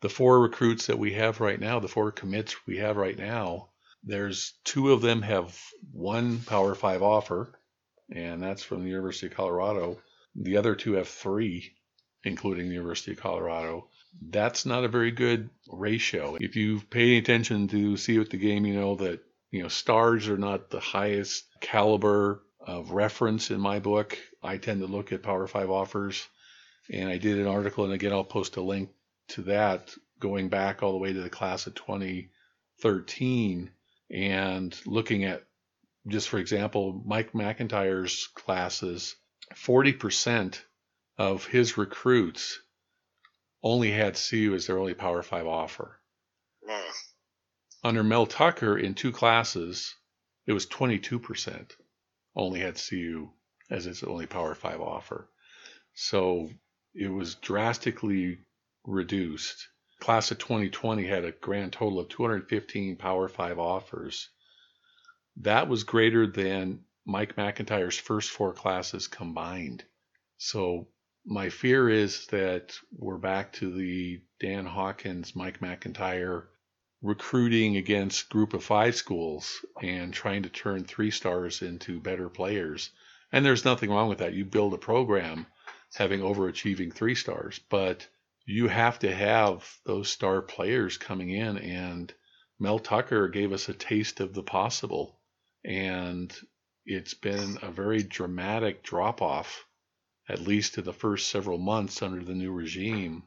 the 0.00 0.08
four 0.08 0.40
recruits 0.40 0.86
that 0.86 0.98
we 0.98 1.14
have 1.14 1.40
right 1.40 1.58
now, 1.58 1.80
the 1.80 1.88
four 1.88 2.12
commits 2.12 2.66
we 2.66 2.78
have 2.78 2.96
right 2.96 3.16
now, 3.16 3.70
there's 4.02 4.54
two 4.64 4.92
of 4.92 5.00
them 5.00 5.22
have 5.22 5.58
one 5.92 6.40
Power 6.40 6.74
Five 6.74 7.02
offer, 7.02 7.58
and 8.12 8.42
that's 8.42 8.62
from 8.62 8.82
the 8.82 8.90
University 8.90 9.26
of 9.28 9.34
Colorado. 9.34 9.98
The 10.36 10.56
other 10.56 10.74
two 10.74 10.94
have 10.94 11.08
three, 11.08 11.72
including 12.22 12.68
the 12.68 12.74
University 12.74 13.12
of 13.12 13.20
Colorado. 13.20 13.88
That's 14.20 14.66
not 14.66 14.84
a 14.84 14.88
very 14.88 15.10
good 15.10 15.48
ratio. 15.70 16.36
If 16.38 16.54
you've 16.54 16.88
paid 16.90 17.22
attention 17.22 17.68
to 17.68 17.96
see 17.96 18.20
at 18.20 18.30
the 18.30 18.36
game, 18.36 18.66
you 18.66 18.74
know 18.74 18.96
that 18.96 19.20
you 19.54 19.62
know 19.62 19.68
stars 19.68 20.28
are 20.28 20.36
not 20.36 20.68
the 20.68 20.80
highest 20.80 21.44
caliber 21.60 22.42
of 22.58 22.90
reference 22.90 23.52
in 23.52 23.60
my 23.60 23.78
book. 23.78 24.18
I 24.42 24.56
tend 24.56 24.80
to 24.80 24.88
look 24.88 25.12
at 25.12 25.22
Power 25.22 25.46
Five 25.46 25.70
offers, 25.70 26.26
and 26.90 27.08
I 27.08 27.18
did 27.18 27.38
an 27.38 27.46
article, 27.46 27.84
and 27.84 27.92
again 27.92 28.12
I'll 28.12 28.24
post 28.24 28.56
a 28.56 28.60
link 28.60 28.90
to 29.28 29.42
that 29.42 29.94
going 30.18 30.48
back 30.48 30.82
all 30.82 30.90
the 30.90 30.98
way 30.98 31.12
to 31.12 31.20
the 31.20 31.30
class 31.30 31.68
of 31.68 31.76
2013 31.76 33.70
and 34.10 34.80
looking 34.86 35.22
at 35.22 35.44
just 36.08 36.28
for 36.28 36.38
example 36.38 37.00
Mike 37.06 37.32
MacIntyre's 37.32 38.26
classes 38.34 39.14
40% 39.54 40.60
of 41.16 41.46
his 41.46 41.78
recruits 41.78 42.60
only 43.62 43.92
had 43.92 44.16
CU 44.16 44.54
as 44.54 44.66
their 44.66 44.78
only 44.78 44.94
Power 44.94 45.22
5 45.22 45.46
offer. 45.46 46.00
Mm. 46.68 46.90
Under 47.86 48.02
Mel 48.02 48.24
Tucker, 48.24 48.78
in 48.78 48.94
two 48.94 49.12
classes, 49.12 49.94
it 50.46 50.54
was 50.54 50.64
22% 50.64 51.70
only 52.34 52.60
had 52.60 52.76
CU 52.76 53.30
as 53.70 53.86
its 53.86 54.02
only 54.02 54.24
Power 54.24 54.54
5 54.54 54.80
offer. 54.80 55.28
So 55.92 56.48
it 56.94 57.08
was 57.08 57.34
drastically 57.34 58.38
reduced. 58.84 59.68
Class 60.00 60.30
of 60.30 60.38
2020 60.38 61.06
had 61.06 61.26
a 61.26 61.32
grand 61.32 61.74
total 61.74 62.00
of 62.00 62.08
215 62.08 62.96
Power 62.96 63.28
5 63.28 63.58
offers. 63.58 64.30
That 65.36 65.68
was 65.68 65.84
greater 65.84 66.26
than 66.26 66.86
Mike 67.04 67.36
MacIntyre's 67.36 67.98
first 67.98 68.30
four 68.30 68.54
classes 68.54 69.08
combined. 69.08 69.84
So 70.38 70.88
my 71.26 71.50
fear 71.50 71.90
is 71.90 72.28
that 72.28 72.74
we're 72.92 73.18
back 73.18 73.52
to 73.54 73.70
the 73.70 74.22
Dan 74.40 74.64
Hawkins, 74.64 75.36
Mike 75.36 75.60
MacIntyre 75.60 76.48
recruiting 77.04 77.76
against 77.76 78.30
group 78.30 78.54
of 78.54 78.64
five 78.64 78.96
schools 78.96 79.62
and 79.82 80.14
trying 80.14 80.42
to 80.42 80.48
turn 80.48 80.82
three 80.84 81.10
stars 81.10 81.60
into 81.60 82.00
better 82.00 82.30
players. 82.30 82.88
And 83.30 83.44
there's 83.44 83.66
nothing 83.66 83.90
wrong 83.90 84.08
with 84.08 84.18
that. 84.18 84.32
You 84.32 84.46
build 84.46 84.72
a 84.72 84.78
program 84.78 85.46
having 85.94 86.20
overachieving 86.20 86.94
three 86.94 87.14
stars, 87.14 87.60
but 87.68 88.08
you 88.46 88.68
have 88.68 88.98
to 89.00 89.14
have 89.14 89.70
those 89.84 90.08
star 90.08 90.40
players 90.40 90.96
coming 90.96 91.28
in. 91.28 91.58
And 91.58 92.12
Mel 92.58 92.78
Tucker 92.78 93.28
gave 93.28 93.52
us 93.52 93.68
a 93.68 93.74
taste 93.74 94.20
of 94.20 94.32
the 94.32 94.42
possible. 94.42 95.20
And 95.62 96.34
it's 96.86 97.14
been 97.14 97.58
a 97.60 97.70
very 97.70 98.02
dramatic 98.02 98.82
drop 98.82 99.20
off, 99.20 99.66
at 100.26 100.40
least 100.40 100.74
to 100.74 100.82
the 100.82 100.94
first 100.94 101.28
several 101.28 101.58
months 101.58 102.00
under 102.00 102.24
the 102.24 102.34
new 102.34 102.52
regime. 102.52 103.24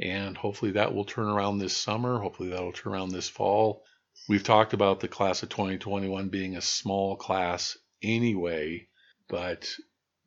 And 0.00 0.36
hopefully 0.36 0.72
that 0.72 0.94
will 0.94 1.04
turn 1.04 1.28
around 1.28 1.58
this 1.58 1.76
summer. 1.76 2.18
Hopefully 2.18 2.50
that 2.50 2.62
will 2.62 2.72
turn 2.72 2.92
around 2.92 3.10
this 3.10 3.28
fall. 3.28 3.84
We've 4.28 4.42
talked 4.42 4.72
about 4.72 5.00
the 5.00 5.08
class 5.08 5.42
of 5.42 5.48
2021 5.50 6.28
being 6.28 6.56
a 6.56 6.62
small 6.62 7.16
class 7.16 7.78
anyway, 8.02 8.88
but 9.28 9.68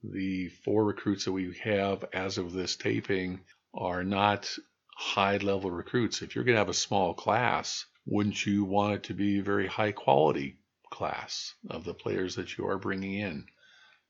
the 0.04 0.50
four 0.50 0.86
recruits 0.86 1.26
that 1.26 1.32
we 1.32 1.54
have 1.64 2.06
as 2.14 2.38
of 2.38 2.54
this 2.54 2.76
taping 2.76 3.42
are 3.74 4.04
not 4.04 4.58
high 4.96 5.38
level 5.38 5.72
recruits. 5.72 6.22
If 6.22 6.36
you're 6.36 6.44
going 6.44 6.56
to 6.56 6.60
have 6.60 6.70
a 6.70 6.74
small 6.74 7.14
class, 7.14 7.86
wouldn't 8.06 8.46
you 8.46 8.64
want 8.64 8.96
it 8.96 9.04
to 9.04 9.14
be 9.14 9.40
a 9.40 9.44
very 9.44 9.68
high 9.68 9.92
quality 9.92 10.58
class 10.90 11.54
of 11.70 11.84
the 11.84 11.94
players 11.94 12.36
that 12.36 12.58
you 12.58 12.68
are 12.68 12.78
bringing 12.78 13.14
in. 13.14 13.46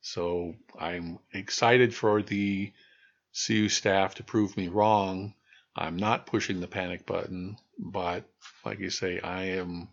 So 0.01 0.55
I'm 0.79 1.19
excited 1.33 1.93
for 1.93 2.21
the 2.21 2.71
CU 3.45 3.69
staff 3.69 4.15
to 4.15 4.23
prove 4.23 4.55
me 4.55 4.67
wrong. 4.67 5.33
I'm 5.77 5.97
not 5.97 6.25
pushing 6.25 6.59
the 6.59 6.67
panic 6.67 7.05
button, 7.05 7.57
but 7.77 8.25
like 8.65 8.79
you 8.79 8.89
say, 8.89 9.19
I 9.19 9.43
am 9.43 9.89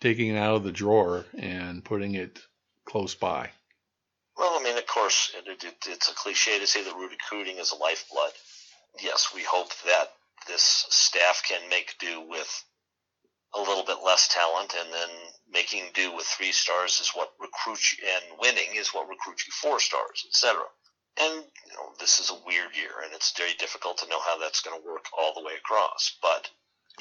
taking 0.00 0.34
it 0.34 0.38
out 0.38 0.56
of 0.56 0.64
the 0.64 0.72
drawer 0.72 1.24
and 1.38 1.84
putting 1.84 2.14
it 2.14 2.40
close 2.84 3.14
by? 3.14 3.50
Well, 4.36 4.58
I 4.58 4.62
mean, 4.62 4.76
of 4.76 4.86
course, 4.86 5.32
it, 5.36 5.64
it, 5.64 5.74
it's 5.86 6.10
a 6.10 6.14
cliche 6.14 6.58
to 6.58 6.66
say 6.66 6.82
that 6.82 6.94
recruiting 6.94 7.58
is 7.58 7.72
a 7.72 7.76
lifeblood. 7.76 8.32
Yes, 9.00 9.30
we 9.34 9.42
hope 9.42 9.70
that 9.86 10.12
this 10.48 10.86
staff 10.90 11.42
can 11.48 11.68
make 11.68 11.94
do 12.00 12.20
with 12.28 12.64
a 13.54 13.60
little 13.60 13.84
bit 13.84 13.98
less 14.04 14.28
talent, 14.28 14.74
and 14.78 14.92
then 14.92 15.08
making 15.50 15.84
do 15.94 16.14
with 16.14 16.24
three 16.24 16.52
stars 16.52 17.00
is 17.00 17.10
what 17.14 17.32
recruits 17.38 17.96
you, 17.96 18.04
and 18.08 18.40
winning 18.40 18.74
is 18.74 18.88
what 18.88 19.08
recruits 19.08 19.46
you 19.46 19.52
four 19.52 19.78
stars, 19.78 20.24
etc. 20.26 20.62
And 21.18 21.44
you 21.44 21.72
know, 21.74 21.92
this 22.00 22.18
is 22.18 22.30
a 22.30 22.46
weird 22.46 22.74
year, 22.74 23.04
and 23.04 23.12
it's 23.12 23.36
very 23.36 23.54
difficult 23.58 23.98
to 23.98 24.08
know 24.08 24.20
how 24.20 24.38
that's 24.38 24.62
going 24.62 24.80
to 24.80 24.86
work 24.86 25.06
all 25.16 25.34
the 25.34 25.44
way 25.44 25.52
across. 25.58 26.16
But 26.22 26.48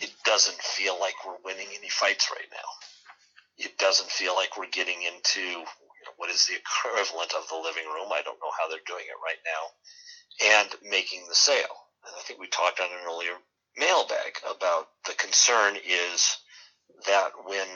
it 0.01 0.11
doesn't 0.25 0.61
feel 0.61 0.99
like 0.99 1.15
we're 1.25 1.41
winning 1.43 1.67
any 1.77 1.89
fights 1.89 2.29
right 2.31 2.49
now. 2.51 3.65
It 3.65 3.77
doesn't 3.77 4.09
feel 4.09 4.35
like 4.35 4.57
we're 4.57 4.71
getting 4.71 5.03
into 5.03 5.41
you 5.41 6.03
know, 6.05 6.15
what 6.17 6.29
is 6.29 6.45
the 6.45 6.55
equivalent 6.55 7.33
of 7.33 7.47
the 7.47 7.55
living 7.55 7.85
room. 7.85 8.11
I 8.11 8.21
don't 8.23 8.39
know 8.41 8.51
how 8.59 8.67
they're 8.69 8.85
doing 8.87 9.05
it 9.07 9.23
right 9.23 9.41
now, 9.45 10.59
and 10.59 10.69
making 10.89 11.27
the 11.27 11.35
sale. 11.35 11.87
And 12.05 12.15
I 12.17 12.21
think 12.21 12.39
we 12.39 12.47
talked 12.47 12.79
on 12.79 12.87
an 12.87 13.05
earlier 13.05 13.37
mailbag 13.77 14.39
about 14.49 14.89
the 15.05 15.13
concern 15.13 15.77
is 15.77 16.37
that 17.07 17.31
when 17.45 17.67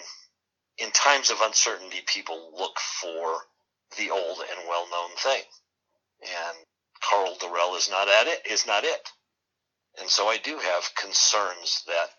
in 0.77 0.91
times 0.91 1.29
of 1.29 1.39
uncertainty 1.41 2.01
people 2.05 2.51
look 2.57 2.77
for 2.79 3.39
the 3.97 4.09
old 4.09 4.39
and 4.39 4.67
well-known 4.67 5.15
thing 5.17 5.43
and 6.25 6.57
Karl 7.01 7.35
Dorrell 7.39 7.77
is 7.77 7.89
not 7.89 8.07
at 8.07 8.27
it 8.27 8.41
is 8.49 8.65
not 8.65 8.83
it 8.83 9.09
and 9.99 10.09
so 10.09 10.27
I 10.27 10.37
do 10.37 10.57
have 10.57 10.95
concerns 10.95 11.83
that 11.87 12.09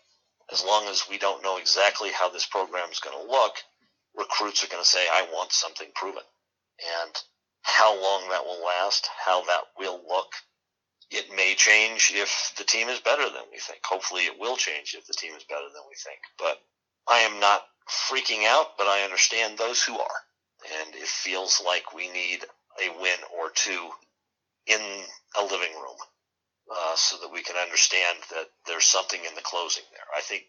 as 0.51 0.63
long 0.63 0.87
as 0.87 1.09
we 1.09 1.17
don't 1.17 1.43
know 1.43 1.57
exactly 1.57 2.09
how 2.11 2.29
this 2.29 2.45
program 2.45 2.89
is 2.91 2.99
going 2.99 3.17
to 3.17 3.31
look 3.31 3.55
recruits 4.15 4.63
are 4.63 4.67
going 4.67 4.83
to 4.83 4.89
say 4.89 5.05
I 5.11 5.27
want 5.33 5.51
something 5.51 5.87
proven 5.95 6.23
and 7.03 7.15
how 7.63 8.01
long 8.01 8.29
that 8.29 8.45
will 8.45 8.63
last 8.63 9.07
how 9.25 9.43
that 9.45 9.63
will 9.77 10.01
look 10.07 10.31
it 11.09 11.33
may 11.35 11.55
change 11.55 12.11
if 12.13 12.53
the 12.57 12.63
team 12.63 12.89
is 12.89 12.99
better 12.99 13.23
than 13.23 13.43
we 13.51 13.59
think. 13.59 13.79
Hopefully, 13.85 14.23
it 14.23 14.39
will 14.39 14.57
change 14.57 14.95
if 14.97 15.07
the 15.07 15.13
team 15.13 15.33
is 15.35 15.43
better 15.43 15.67
than 15.73 15.83
we 15.87 15.95
think. 15.95 16.19
But 16.37 16.61
I 17.07 17.19
am 17.19 17.39
not 17.39 17.63
freaking 17.89 18.45
out, 18.45 18.77
but 18.77 18.87
I 18.87 19.03
understand 19.03 19.57
those 19.57 19.81
who 19.81 19.97
are. 19.97 20.19
And 20.81 20.95
it 20.95 21.07
feels 21.07 21.61
like 21.65 21.93
we 21.93 22.09
need 22.09 22.43
a 22.83 23.01
win 23.01 23.19
or 23.37 23.49
two 23.53 23.89
in 24.67 24.79
a 25.37 25.43
living 25.43 25.73
room 25.75 25.97
uh, 26.71 26.95
so 26.95 27.17
that 27.21 27.31
we 27.31 27.43
can 27.43 27.55
understand 27.55 28.17
that 28.31 28.47
there's 28.65 28.85
something 28.85 29.19
in 29.19 29.35
the 29.35 29.41
closing 29.41 29.83
there. 29.91 30.07
I 30.15 30.21
think, 30.21 30.43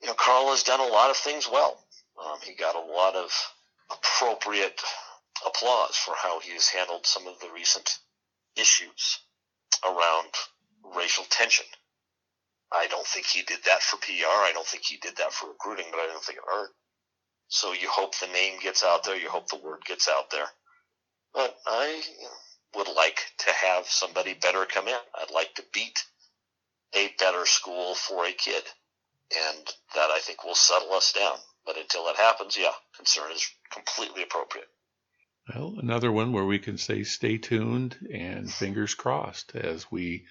you 0.00 0.08
know, 0.08 0.14
Karl 0.14 0.50
has 0.50 0.62
done 0.62 0.80
a 0.80 0.92
lot 0.92 1.10
of 1.10 1.16
things 1.16 1.48
well. 1.50 1.78
Um, 2.24 2.38
he 2.44 2.54
got 2.54 2.76
a 2.76 2.92
lot 2.92 3.14
of 3.14 3.30
appropriate 3.90 4.80
applause 5.46 5.96
for 5.96 6.14
how 6.16 6.40
he 6.40 6.52
has 6.52 6.68
handled 6.68 7.06
some 7.06 7.26
of 7.26 7.38
the 7.40 7.48
recent 7.54 7.98
issues 8.56 9.20
around 9.84 10.28
racial 10.96 11.24
tension. 11.30 11.66
I 12.72 12.86
don't 12.88 13.06
think 13.06 13.26
he 13.26 13.42
did 13.42 13.60
that 13.64 13.82
for 13.82 13.96
PR. 13.98 14.28
I 14.28 14.50
don't 14.52 14.66
think 14.66 14.84
he 14.84 14.98
did 14.98 15.16
that 15.16 15.32
for 15.32 15.48
recruiting, 15.48 15.86
but 15.90 16.00
I 16.00 16.06
don't 16.06 16.22
think 16.22 16.38
it 16.38 16.44
hurt. 16.46 16.70
So 17.48 17.72
you 17.72 17.88
hope 17.88 18.18
the 18.18 18.26
name 18.26 18.60
gets 18.60 18.84
out 18.84 19.04
there. 19.04 19.16
You 19.16 19.30
hope 19.30 19.48
the 19.48 19.56
word 19.56 19.80
gets 19.86 20.08
out 20.08 20.30
there. 20.30 20.46
But 21.38 21.56
I 21.68 22.02
would 22.74 22.88
like 22.88 23.20
to 23.46 23.52
have 23.52 23.86
somebody 23.86 24.34
better 24.34 24.66
come 24.66 24.88
in. 24.88 24.98
I'd 25.14 25.30
like 25.30 25.54
to 25.54 25.64
beat 25.72 25.96
a 26.96 27.14
better 27.16 27.46
school 27.46 27.94
for 27.94 28.26
a 28.26 28.32
kid. 28.32 28.64
And 29.36 29.64
that 29.94 30.10
I 30.10 30.18
think 30.18 30.42
will 30.42 30.56
settle 30.56 30.92
us 30.94 31.12
down. 31.12 31.36
But 31.64 31.76
until 31.78 32.06
that 32.06 32.16
happens, 32.16 32.56
yeah, 32.56 32.72
concern 32.96 33.30
is 33.30 33.48
completely 33.70 34.24
appropriate. 34.24 34.66
Well, 35.54 35.76
another 35.78 36.10
one 36.10 36.32
where 36.32 36.44
we 36.44 36.58
can 36.58 36.76
say 36.76 37.04
stay 37.04 37.38
tuned 37.38 37.96
and 38.12 38.52
fingers 38.52 38.94
crossed 38.94 39.54
as 39.54 39.88
we 39.92 40.26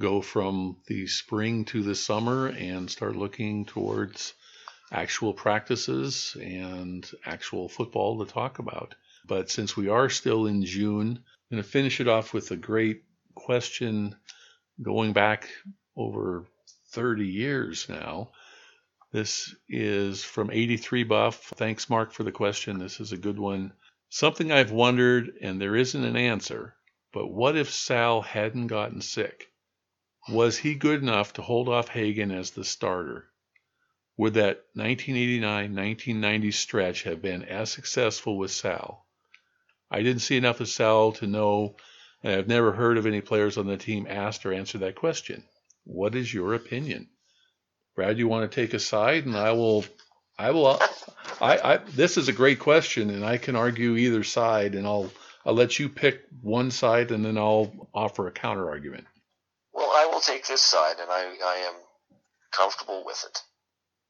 go 0.00 0.20
from 0.20 0.76
the 0.86 1.08
spring 1.08 1.64
to 1.64 1.82
the 1.82 1.96
summer 1.96 2.46
and 2.46 2.88
start 2.88 3.16
looking 3.16 3.66
towards 3.66 4.34
actual 4.92 5.32
practices 5.32 6.36
and 6.40 7.10
actual 7.26 7.68
football 7.68 8.24
to 8.24 8.32
talk 8.32 8.60
about. 8.60 8.94
But 9.26 9.50
since 9.50 9.74
we 9.74 9.88
are 9.88 10.10
still 10.10 10.46
in 10.46 10.64
June, 10.64 11.08
I'm 11.16 11.56
going 11.56 11.62
to 11.62 11.68
finish 11.68 11.98
it 11.98 12.08
off 12.08 12.34
with 12.34 12.50
a 12.50 12.56
great 12.56 13.04
question 13.34 14.16
going 14.82 15.14
back 15.14 15.48
over 15.96 16.46
30 16.90 17.26
years 17.26 17.88
now. 17.88 18.32
This 19.12 19.54
is 19.68 20.22
from 20.22 20.50
83 20.50 21.04
Buff. 21.04 21.52
Thanks, 21.56 21.88
Mark, 21.88 22.12
for 22.12 22.22
the 22.22 22.32
question. 22.32 22.78
This 22.78 23.00
is 23.00 23.12
a 23.12 23.16
good 23.16 23.38
one. 23.38 23.72
Something 24.10 24.52
I've 24.52 24.72
wondered, 24.72 25.38
and 25.40 25.60
there 25.60 25.76
isn't 25.76 26.04
an 26.04 26.16
answer, 26.16 26.76
but 27.12 27.28
what 27.28 27.56
if 27.56 27.70
Sal 27.72 28.20
hadn't 28.20 28.66
gotten 28.66 29.00
sick? 29.00 29.50
Was 30.28 30.58
he 30.58 30.74
good 30.74 31.00
enough 31.00 31.32
to 31.34 31.42
hold 31.42 31.68
off 31.68 31.88
Hagan 31.88 32.30
as 32.30 32.50
the 32.50 32.64
starter? 32.64 33.30
Would 34.16 34.34
that 34.34 34.66
1989 34.74 35.74
1990 35.74 36.50
stretch 36.50 37.02
have 37.04 37.22
been 37.22 37.42
as 37.44 37.70
successful 37.70 38.36
with 38.36 38.50
Sal? 38.50 39.03
I 39.90 40.02
didn't 40.02 40.22
see 40.22 40.36
enough 40.36 40.60
of 40.60 40.68
Sal 40.68 41.12
to 41.12 41.26
know, 41.26 41.76
and 42.22 42.34
I've 42.34 42.48
never 42.48 42.72
heard 42.72 42.98
of 42.98 43.06
any 43.06 43.20
players 43.20 43.56
on 43.58 43.66
the 43.66 43.76
team 43.76 44.06
asked 44.08 44.44
or 44.46 44.52
answered 44.52 44.80
that 44.80 44.96
question. 44.96 45.44
What 45.84 46.14
is 46.14 46.32
your 46.32 46.54
opinion? 46.54 47.08
Brad, 47.94 48.18
you 48.18 48.26
want 48.26 48.50
to 48.50 48.54
take 48.54 48.74
a 48.74 48.80
side, 48.80 49.26
and 49.26 49.36
I 49.36 49.52
will 49.52 49.84
I 50.38 50.50
will. 50.50 50.80
I, 51.40 51.58
I 51.58 51.76
this 51.76 52.16
is 52.16 52.28
a 52.28 52.32
great 52.32 52.58
question, 52.58 53.10
and 53.10 53.24
I 53.24 53.38
can 53.38 53.56
argue 53.56 53.96
either 53.96 54.24
side, 54.24 54.74
and 54.74 54.86
I'll 54.86 55.12
I'll 55.44 55.54
let 55.54 55.78
you 55.78 55.88
pick 55.88 56.22
one 56.40 56.70
side, 56.70 57.10
and 57.10 57.24
then 57.24 57.38
I'll 57.38 57.88
offer 57.94 58.26
a 58.26 58.32
counter 58.32 58.68
argument. 58.68 59.06
Well, 59.72 59.90
I 59.90 60.06
will 60.06 60.20
take 60.20 60.46
this 60.46 60.62
side, 60.62 60.96
and 61.00 61.10
I 61.10 61.36
I 61.44 61.56
am 61.68 61.74
comfortable 62.50 63.04
with 63.04 63.22
it. 63.28 63.38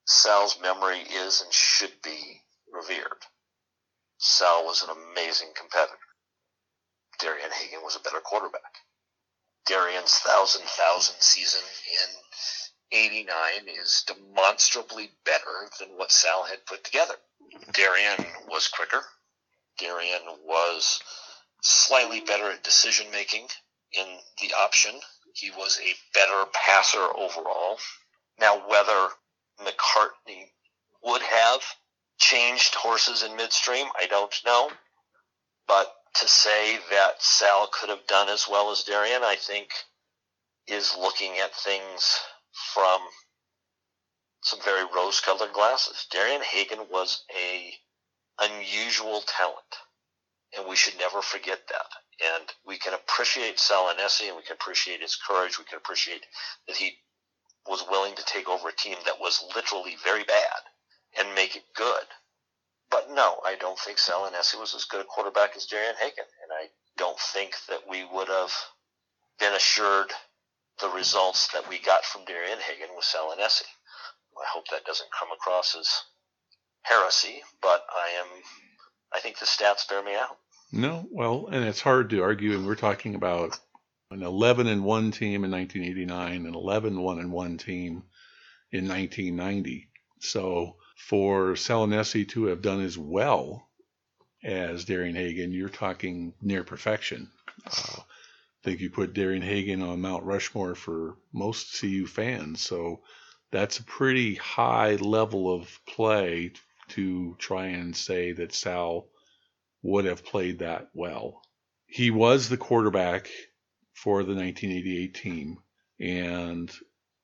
Sal's 0.06 0.60
memory 0.60 1.00
is 1.00 1.42
and 1.42 1.52
should 1.52 1.92
be 2.02 2.40
revered. 2.72 3.24
Sal 4.26 4.64
was 4.64 4.82
an 4.82 4.88
amazing 4.88 5.52
competitor. 5.54 5.98
Darian 7.18 7.50
Hagan 7.50 7.82
was 7.82 7.94
a 7.94 8.00
better 8.00 8.20
quarterback. 8.20 8.78
Darian's 9.66 10.14
thousand 10.14 10.66
thousand 10.66 11.20
season 11.20 11.60
in 11.60 12.98
89 12.98 13.68
is 13.68 14.02
demonstrably 14.06 15.10
better 15.26 15.68
than 15.78 15.98
what 15.98 16.10
Sal 16.10 16.44
had 16.44 16.64
put 16.64 16.84
together. 16.84 17.16
Darian 17.72 18.26
was 18.48 18.66
quicker. 18.66 19.04
Darian 19.76 20.22
was 20.42 21.02
slightly 21.62 22.20
better 22.20 22.50
at 22.50 22.64
decision 22.64 23.10
making 23.10 23.48
in 23.92 24.20
the 24.40 24.54
option. 24.54 25.02
He 25.34 25.50
was 25.50 25.78
a 25.80 25.94
better 26.14 26.46
passer 26.54 27.06
overall. 27.14 27.78
Now, 28.40 28.66
whether 28.68 29.10
McCartney 29.60 30.50
would 31.02 31.22
have 31.22 31.62
changed 32.18 32.74
horses 32.74 33.22
in 33.22 33.36
midstream, 33.36 33.86
I 33.98 34.06
don't 34.06 34.34
know. 34.44 34.70
But 35.66 35.92
to 36.16 36.28
say 36.28 36.78
that 36.90 37.22
Sal 37.22 37.68
could 37.72 37.88
have 37.88 38.06
done 38.06 38.28
as 38.28 38.46
well 38.48 38.70
as 38.70 38.84
Darian, 38.84 39.22
I 39.22 39.36
think, 39.36 39.68
is 40.66 40.96
looking 40.98 41.38
at 41.38 41.54
things 41.54 42.18
from 42.72 43.00
some 44.42 44.60
very 44.64 44.84
rose-colored 44.94 45.52
glasses. 45.52 46.06
Darian 46.10 46.42
Hagan 46.42 46.86
was 46.90 47.24
a 47.34 47.74
unusual 48.40 49.22
talent, 49.22 49.58
and 50.56 50.68
we 50.68 50.76
should 50.76 50.98
never 50.98 51.22
forget 51.22 51.60
that. 51.68 51.86
And 52.36 52.52
we 52.66 52.78
can 52.78 52.94
appreciate 52.94 53.58
Sal 53.58 53.92
Aunese, 53.92 54.28
and 54.28 54.36
we 54.36 54.42
can 54.42 54.54
appreciate 54.54 55.00
his 55.00 55.16
courage. 55.16 55.58
We 55.58 55.64
can 55.64 55.78
appreciate 55.78 56.24
that 56.68 56.76
he 56.76 56.98
was 57.66 57.84
willing 57.90 58.14
to 58.14 58.24
take 58.24 58.48
over 58.48 58.68
a 58.68 58.76
team 58.76 58.96
that 59.04 59.18
was 59.18 59.42
literally 59.56 59.96
very 60.04 60.24
bad 60.24 60.60
and 61.18 61.34
make 61.34 61.56
it 61.56 61.64
good. 61.74 62.04
But 62.90 63.10
no, 63.10 63.40
I 63.44 63.56
don't 63.56 63.78
think 63.78 63.98
Sal 63.98 64.30
Aunese 64.30 64.58
was 64.58 64.74
as 64.74 64.84
good 64.84 65.00
a 65.00 65.04
quarterback 65.04 65.56
as 65.56 65.66
Darian 65.66 65.96
Hagan, 65.96 66.26
and 66.42 66.52
I 66.52 66.68
don't 66.96 67.18
think 67.18 67.54
that 67.68 67.88
we 67.88 68.04
would 68.04 68.28
have 68.28 68.52
been 69.40 69.52
assured 69.54 70.12
the 70.80 70.88
results 70.88 71.48
that 71.52 71.68
we 71.68 71.78
got 71.78 72.04
from 72.04 72.24
Darian 72.24 72.58
Hagan 72.58 72.94
with 72.94 73.04
Sal 73.04 73.34
Aunese. 73.36 73.62
I 74.36 74.46
hope 74.52 74.68
that 74.68 74.84
doesn't 74.84 75.10
come 75.18 75.28
across 75.32 75.76
as 75.76 75.88
heresy, 76.82 77.42
but 77.62 77.84
I 77.90 78.20
am. 78.20 78.26
I 79.12 79.20
think 79.20 79.38
the 79.38 79.46
stats 79.46 79.88
bear 79.88 80.02
me 80.02 80.14
out. 80.14 80.36
No, 80.72 81.06
well, 81.10 81.48
and 81.50 81.64
it's 81.64 81.80
hard 81.80 82.10
to 82.10 82.22
argue, 82.22 82.52
and 82.52 82.66
we're 82.66 82.74
talking 82.74 83.14
about 83.14 83.58
an 84.10 84.22
11 84.22 84.66
and 84.66 84.84
one 84.84 85.10
team 85.10 85.44
in 85.44 85.50
1989, 85.50 86.46
an 86.46 86.54
11 86.54 87.00
one 87.00 87.18
and 87.18 87.32
one 87.32 87.58
team 87.58 88.04
in 88.72 88.88
1990. 88.88 89.88
So 90.20 90.76
for 90.94 91.56
Sal 91.56 91.86
Aunese 91.86 92.28
to 92.30 92.46
have 92.46 92.62
done 92.62 92.80
as 92.80 92.96
well 92.96 93.68
as 94.42 94.84
Darian 94.84 95.16
Hagan, 95.16 95.52
you're 95.52 95.68
talking 95.68 96.34
near 96.40 96.64
perfection. 96.64 97.30
Uh, 97.66 98.00
think 98.64 98.80
you 98.80 98.90
put 98.90 99.12
Darian 99.12 99.42
Hagan 99.42 99.82
on 99.82 100.00
Mount 100.00 100.24
Rushmore 100.24 100.74
for 100.74 101.16
most 101.32 101.78
CU 101.78 102.06
fans. 102.06 102.62
So 102.62 103.02
that's 103.52 103.78
a 103.78 103.84
pretty 103.84 104.34
high 104.36 104.96
level 104.96 105.54
of 105.54 105.78
play 105.86 106.52
to 106.88 107.36
try 107.38 107.66
and 107.66 107.94
say 107.94 108.32
that 108.32 108.54
Sal 108.54 109.06
would 109.82 110.06
have 110.06 110.24
played 110.24 110.60
that 110.60 110.88
well. 110.94 111.42
He 111.86 112.10
was 112.10 112.48
the 112.48 112.56
quarterback 112.56 113.28
for 113.92 114.24
the 114.24 114.34
1988 114.34 115.14
team, 115.14 115.58
and 116.00 116.72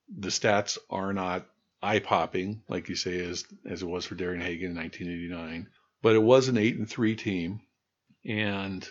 the 0.08 0.28
stats 0.28 0.76
are 0.90 1.12
not 1.12 1.46
eye 1.82 1.98
popping, 1.98 2.62
like 2.68 2.88
you 2.88 2.94
say, 2.94 3.20
as 3.20 3.44
as 3.68 3.82
it 3.82 3.88
was 3.88 4.04
for 4.04 4.14
Darian 4.14 4.42
Hagan 4.42 4.70
in 4.70 4.76
1989. 4.76 5.68
But 6.02 6.14
it 6.14 6.22
was 6.22 6.48
an 6.48 6.58
eight 6.58 6.76
and 6.76 6.88
three 6.88 7.16
team, 7.16 7.60
and 8.24 8.86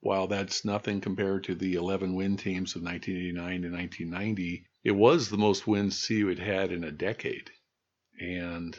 while 0.00 0.26
that's 0.26 0.64
nothing 0.64 1.00
compared 1.00 1.44
to 1.44 1.54
the 1.54 1.74
11 1.74 2.14
win 2.14 2.36
teams 2.36 2.76
of 2.76 2.82
1989 2.82 3.62
to 3.62 3.76
1990, 3.76 4.66
it 4.84 4.92
was 4.92 5.28
the 5.28 5.36
most 5.36 5.66
wins 5.66 6.06
CU 6.06 6.28
had 6.28 6.38
had 6.38 6.72
in 6.72 6.84
a 6.84 6.92
decade, 6.92 7.50
and 8.20 8.78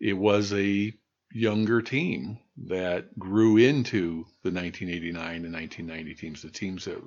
it 0.00 0.14
was 0.14 0.52
a 0.52 0.92
younger 1.32 1.80
team 1.82 2.38
that 2.56 3.16
grew 3.18 3.56
into 3.56 4.24
the 4.42 4.50
1989 4.50 5.44
and 5.44 5.54
1990 5.54 6.14
teams, 6.14 6.42
the 6.42 6.50
teams 6.50 6.84
that 6.86 7.00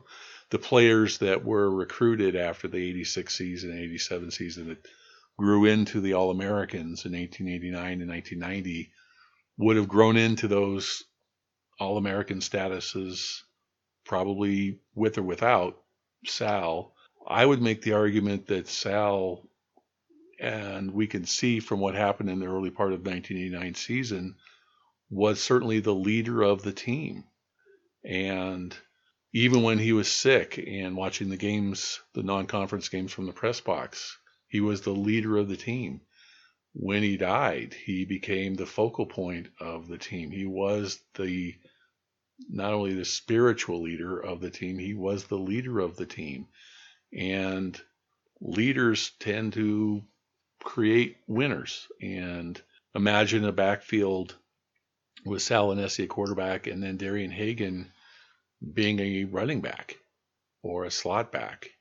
the 0.50 0.60
players 0.60 1.18
that 1.18 1.44
were 1.44 1.70
recruited 1.70 2.36
after 2.36 2.68
the 2.68 2.78
86 2.78 3.36
season, 3.36 3.78
87 3.78 4.32
season 4.32 4.70
that 4.70 4.88
grew 5.38 5.66
into 5.66 6.00
the 6.00 6.14
All 6.14 6.32
Americans 6.32 7.06
in 7.06 7.14
1889 7.14 8.02
and 8.02 8.10
1990 8.10 8.92
would 9.58 9.78
have 9.78 9.88
grown 9.88 10.18
into 10.18 10.48
those 10.48 11.04
All 11.80 11.98
American 11.98 12.40
statuses, 12.40 13.42
probably 14.06 14.80
with 14.96 15.18
or 15.18 15.24
without 15.24 15.82
Sal. 16.26 16.94
I 17.28 17.46
would 17.46 17.62
make 17.62 17.82
the 17.82 17.94
argument 17.94 18.48
that 18.48 18.68
Sal, 18.68 19.48
and 20.40 20.92
we 20.92 21.08
can 21.08 21.26
see 21.26 21.60
from 21.60 21.80
what 21.80 21.96
happened 21.96 22.30
in 22.30 22.40
the 22.40 22.48
early 22.48 22.70
part 22.70 22.94
of 22.94 23.06
1989 23.06 23.76
season, 23.76 24.36
was 25.10 25.42
certainly 25.42 25.80
the 25.80 25.94
leader 25.94 26.42
of 26.42 26.64
the 26.64 26.74
team. 26.74 27.24
And 28.04 28.76
even 29.34 29.64
when 29.64 29.80
he 29.80 29.94
was 29.94 30.12
sick 30.12 30.58
and 30.58 30.96
watching 30.96 31.30
the 31.30 31.38
games, 31.38 32.02
the 32.14 32.24
non 32.24 32.46
conference 32.46 32.90
games 32.90 33.12
from 33.12 33.26
the 33.26 33.34
press 33.34 33.62
box, 33.62 34.18
he 34.54 34.62
was 34.62 34.82
the 34.82 34.92
leader 34.92 35.38
of 35.38 35.50
the 35.50 35.58
team. 35.58 36.00
When 36.74 37.02
he 37.02 37.18
died, 37.18 37.74
he 37.74 38.06
became 38.06 38.54
the 38.54 38.68
focal 38.68 39.08
point 39.08 39.48
of 39.60 39.88
the 39.88 39.98
team. 39.98 40.30
He 40.30 40.46
was 40.46 41.00
the 41.16 41.56
not 42.50 42.72
only 42.72 42.94
the 42.94 43.04
spiritual 43.04 43.82
leader 43.82 44.20
of 44.20 44.42
the 44.42 44.52
team, 44.52 44.78
he 44.78 44.94
was 44.94 45.24
the 45.24 45.40
leader 45.40 45.80
of 45.80 45.96
the 45.96 46.06
team. 46.06 46.46
And 47.12 47.82
leaders 48.42 49.14
tend 49.18 49.54
to 49.54 50.04
create 50.64 51.18
winners. 51.26 51.88
And 52.00 52.62
imagine 52.94 53.46
a 53.46 53.52
backfield 53.52 54.36
with 55.26 55.42
Sal 55.42 55.70
Aunese, 55.70 56.04
a 56.04 56.06
quarterback, 56.06 56.68
and 56.68 56.84
then 56.84 56.98
Darian 56.98 57.32
Hagan 57.32 57.92
being 58.72 59.00
a 59.00 59.24
running 59.24 59.62
back 59.62 59.98
or 60.62 60.86
a 60.86 60.92
slot 60.92 61.32
back. 61.32 61.72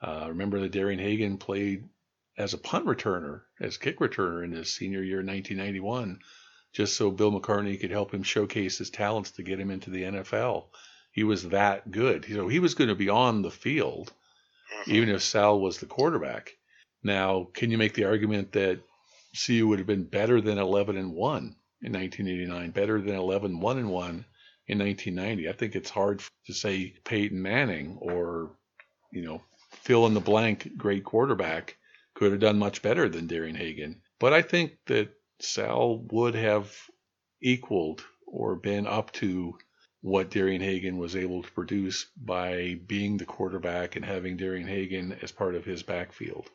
Uh, 0.00 0.26
remember 0.28 0.60
that 0.60 0.70
Darian 0.70 1.00
Hagan 1.00 1.36
played 1.36 1.88
as 2.36 2.54
a 2.54 2.58
punt 2.58 2.86
returner, 2.86 3.42
as 3.60 3.76
kick 3.76 3.98
returner 3.98 4.44
in 4.44 4.52
his 4.52 4.72
senior 4.72 5.02
year 5.02 5.20
in 5.20 5.26
1991, 5.26 6.18
just 6.72 6.96
so 6.96 7.10
Bill 7.10 7.32
McCartney 7.32 7.78
could 7.78 7.90
help 7.90 8.12
him 8.12 8.22
showcase 8.22 8.78
his 8.78 8.90
talents 8.90 9.32
to 9.32 9.42
get 9.42 9.60
him 9.60 9.70
into 9.70 9.90
the 9.90 10.02
NFL. 10.02 10.66
He 11.10 11.24
was 11.24 11.48
that 11.50 11.90
good. 11.90 12.24
So 12.24 12.48
he 12.48 12.58
was 12.58 12.74
going 12.74 12.88
to 12.88 12.94
be 12.94 13.10
on 13.10 13.42
the 13.42 13.50
field, 13.50 14.12
mm-hmm. 14.80 14.92
even 14.92 15.08
if 15.10 15.22
Sal 15.22 15.60
was 15.60 15.78
the 15.78 15.86
quarterback. 15.86 16.56
Now, 17.02 17.48
can 17.52 17.70
you 17.70 17.76
make 17.76 17.94
the 17.94 18.04
argument 18.04 18.52
that 18.52 18.80
CU 19.46 19.66
would 19.66 19.78
have 19.78 19.86
been 19.86 20.04
better 20.04 20.40
than 20.40 20.58
11 20.58 20.96
and 20.96 21.12
1 21.12 21.38
in 21.82 21.92
1989, 21.92 22.70
better 22.70 23.00
than 23.00 23.16
11 23.16 23.60
1 23.60 23.78
and 23.78 23.90
1 23.90 24.24
in 24.68 24.78
1990? 24.78 25.48
I 25.48 25.52
think 25.52 25.74
it's 25.74 25.90
hard 25.90 26.22
to 26.46 26.54
say 26.54 26.94
Peyton 27.04 27.42
Manning 27.42 27.98
or, 28.00 28.52
you 29.10 29.22
know, 29.22 29.42
fill 29.82 30.06
in 30.06 30.14
the 30.14 30.20
blank 30.20 30.70
great 30.78 31.04
quarterback 31.04 31.76
could 32.22 32.30
have 32.30 32.40
done 32.40 32.58
much 32.58 32.82
better 32.82 33.08
than 33.08 33.26
Darian 33.26 33.56
Hagan. 33.56 34.00
But 34.20 34.32
I 34.32 34.42
think 34.42 34.78
that 34.86 35.08
Sal 35.40 36.06
would 36.12 36.36
have 36.36 36.72
equaled 37.42 38.04
or 38.28 38.54
been 38.54 38.86
up 38.86 39.10
to 39.14 39.58
what 40.02 40.30
Darian 40.30 40.62
Hagan 40.62 40.98
was 40.98 41.16
able 41.16 41.42
to 41.42 41.50
produce 41.50 42.06
by 42.16 42.78
being 42.86 43.16
the 43.16 43.24
quarterback 43.24 43.96
and 43.96 44.04
having 44.04 44.36
Darian 44.36 44.68
Hagan 44.68 45.18
as 45.20 45.32
part 45.32 45.56
of 45.56 45.64
his 45.64 45.82
backfield. 45.82 46.48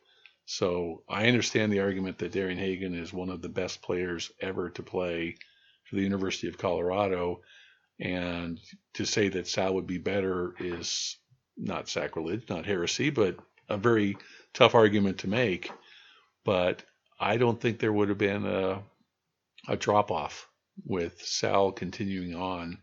So 0.46 1.02
I 1.06 1.26
understand 1.26 1.70
the 1.70 1.80
argument 1.80 2.16
that 2.18 2.32
Darian 2.32 2.58
Hagan 2.58 2.94
is 2.94 3.12
one 3.12 3.28
of 3.28 3.42
the 3.42 3.50
best 3.50 3.82
players 3.82 4.32
ever 4.40 4.70
to 4.70 4.82
play 4.82 5.36
for 5.84 5.96
the 5.96 6.02
University 6.02 6.48
of 6.48 6.56
Colorado. 6.56 7.42
And 8.00 8.58
to 8.94 9.04
say 9.04 9.28
that 9.28 9.46
Sal 9.46 9.74
would 9.74 9.86
be 9.86 9.98
better 9.98 10.54
is 10.60 11.18
not 11.58 11.90
sacrilege, 11.90 12.48
not 12.48 12.64
heresy, 12.64 13.10
but 13.10 13.36
a 13.68 13.76
very 13.76 14.16
tough 14.54 14.74
argument 14.74 15.18
to 15.18 15.28
make, 15.28 15.70
but 16.44 16.82
I 17.20 17.36
don't 17.36 17.60
think 17.60 17.78
there 17.78 17.92
would 17.92 18.08
have 18.08 18.18
been 18.18 18.46
a, 18.46 18.82
a 19.68 19.76
drop 19.76 20.10
off 20.10 20.48
with 20.84 21.20
Sal 21.22 21.72
continuing 21.72 22.34
on 22.34 22.78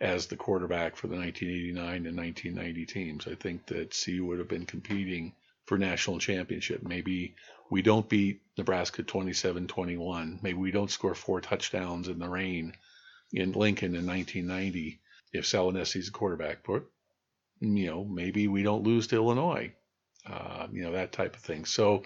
as 0.00 0.26
the 0.26 0.36
quarterback 0.36 0.96
for 0.96 1.06
the 1.06 1.16
1989 1.16 2.06
and 2.06 2.16
1990 2.16 2.86
teams. 2.86 3.26
I 3.26 3.34
think 3.34 3.66
that 3.66 3.96
CU 4.04 4.24
would 4.26 4.38
have 4.38 4.48
been 4.48 4.66
competing 4.66 5.34
for 5.66 5.78
national 5.78 6.18
championship. 6.18 6.82
Maybe 6.82 7.34
we 7.70 7.82
don't 7.82 8.08
beat 8.08 8.42
Nebraska 8.58 9.02
27-21. 9.02 10.42
Maybe 10.42 10.58
we 10.58 10.70
don't 10.70 10.90
score 10.90 11.14
four 11.14 11.40
touchdowns 11.40 12.08
in 12.08 12.18
the 12.18 12.28
rain 12.28 12.74
in 13.32 13.52
Lincoln 13.52 13.96
in 13.96 14.06
1990 14.06 15.00
if 15.32 15.46
Sal 15.46 15.72
Aunese 15.72 15.96
is 15.96 16.08
a 16.08 16.12
quarterback. 16.12 16.58
But 16.66 16.84
you 17.60 17.86
know, 17.86 18.04
maybe 18.04 18.46
we 18.46 18.62
don't 18.62 18.84
lose 18.84 19.06
to 19.08 19.16
Illinois 19.16 19.72
uh, 20.26 20.66
you 20.72 20.82
know, 20.82 20.92
that 20.92 21.12
type 21.12 21.36
of 21.36 21.42
thing. 21.42 21.64
So 21.64 22.02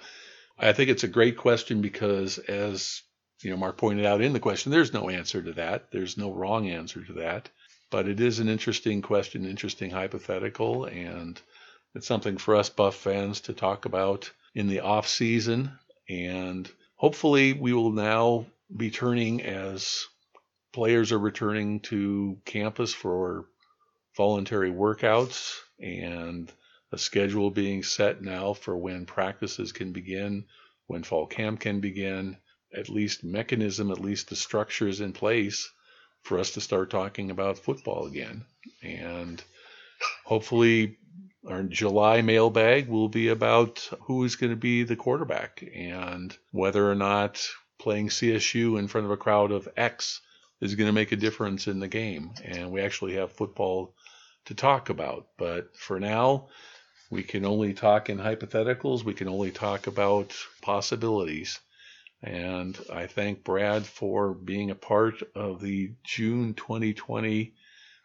I 0.59 0.73
think 0.73 0.91
it's 0.91 1.05
a 1.05 1.09
great 1.09 1.37
question 1.37 1.81
because, 1.81 2.39
as 2.39 3.03
you 3.43 3.51
know, 3.51 3.57
Mark 3.57 3.77
pointed 3.77 4.05
out 4.05 4.21
in 4.21 4.33
the 4.33 4.41
question, 4.41 4.73
there's 4.73 4.93
no 4.93 5.09
answer 5.09 5.43
to 5.43 5.53
that. 5.53 5.91
There's 5.93 6.17
no 6.17 6.33
wrong 6.33 6.69
answer 6.69 7.05
to 7.05 7.13
that. 7.15 7.49
But 7.91 8.09
it 8.09 8.21
is 8.21 8.39
an 8.39 8.49
interesting 8.49 9.01
question, 9.01 9.47
interesting 9.47 9.91
hypothetical, 9.91 10.85
and 10.85 11.41
it's 11.95 12.07
something 12.07 12.37
for 12.37 12.57
us 12.57 12.69
Buff 12.69 12.97
fans 12.97 13.41
to 13.43 13.55
talk 13.55 13.87
about 13.87 14.31
in 14.55 14.67
the 14.67 14.81
off 14.81 15.09
season. 15.09 15.73
And 16.09 16.69
hopefully, 16.97 17.53
we 17.53 17.73
will 17.73 17.93
now 17.93 18.47
be 18.77 18.91
turning 18.91 19.43
as 19.43 20.07
players 20.73 21.13
are 21.13 21.19
returning 21.19 21.81
to 21.81 22.39
campus 22.45 22.93
for 22.93 23.47
voluntary 24.17 24.71
workouts 24.71 25.55
and 25.81 26.53
a 26.93 26.99
schedule 26.99 27.51
being 27.51 27.83
set 27.83 28.23
now 28.23 28.55
for 28.55 28.77
when 28.77 29.07
practices 29.07 29.73
can 29.73 29.93
begin, 29.93 30.45
when 30.87 31.03
fall 31.03 31.27
camp 31.27 31.61
can 31.61 31.81
begin, 31.81 32.37
at 32.75 32.89
least 32.89 33.25
mechanism, 33.25 33.91
at 33.91 34.01
least 34.01 34.29
the 34.29 34.37
structures 34.37 35.01
in 35.01 35.13
place 35.13 35.71
for 36.23 36.39
us 36.39 36.53
to 36.53 36.61
start 36.61 36.91
talking 36.91 37.31
about 37.31 37.59
football 37.59 38.07
again. 38.07 38.45
And 38.83 39.43
hopefully 40.25 40.99
our 41.47 41.63
July 41.63 42.23
mailbag 42.23 42.89
will 42.89 43.09
be 43.09 43.29
about 43.29 43.89
who 44.03 44.25
is 44.25 44.37
going 44.37 44.51
to 44.51 44.57
be 44.57 44.83
the 44.83 44.97
quarterback 44.97 45.65
and 45.75 46.37
whether 46.51 46.91
or 46.91 46.95
not 46.95 47.47
playing 47.79 48.09
CSU 48.09 48.79
in 48.79 48.89
front 48.89 49.05
of 49.05 49.11
a 49.11 49.17
crowd 49.17 49.53
of 49.53 49.69
X 49.77 50.21
is 50.61 50.75
going 50.75 50.89
to 50.89 50.93
make 50.93 51.13
a 51.13 51.17
difference 51.17 51.69
in 51.69 51.79
the 51.79 51.89
game. 51.89 52.33
And 52.45 52.73
we 52.73 52.81
actually 52.81 53.15
have 53.15 53.33
football 53.33 53.95
to 54.47 54.55
talk 54.55 54.91
about. 54.91 55.29
But 55.39 55.77
for 55.77 56.01
now, 56.01 56.49
we 57.11 57.23
can 57.23 57.45
only 57.45 57.73
talk 57.73 58.11
in 58.11 58.19
hypotheticals. 58.19 59.03
We 59.03 59.15
can 59.15 59.29
only 59.29 59.51
talk 59.51 59.87
about 59.87 60.35
possibilities. 60.61 61.59
And 62.23 62.79
I 62.93 63.07
thank 63.07 63.45
Brad 63.45 63.87
for 63.87 64.35
being 64.35 64.71
a 64.71 64.75
part 64.75 65.23
of 65.35 65.61
the 65.61 65.93
June 66.05 66.55
2020 66.55 67.55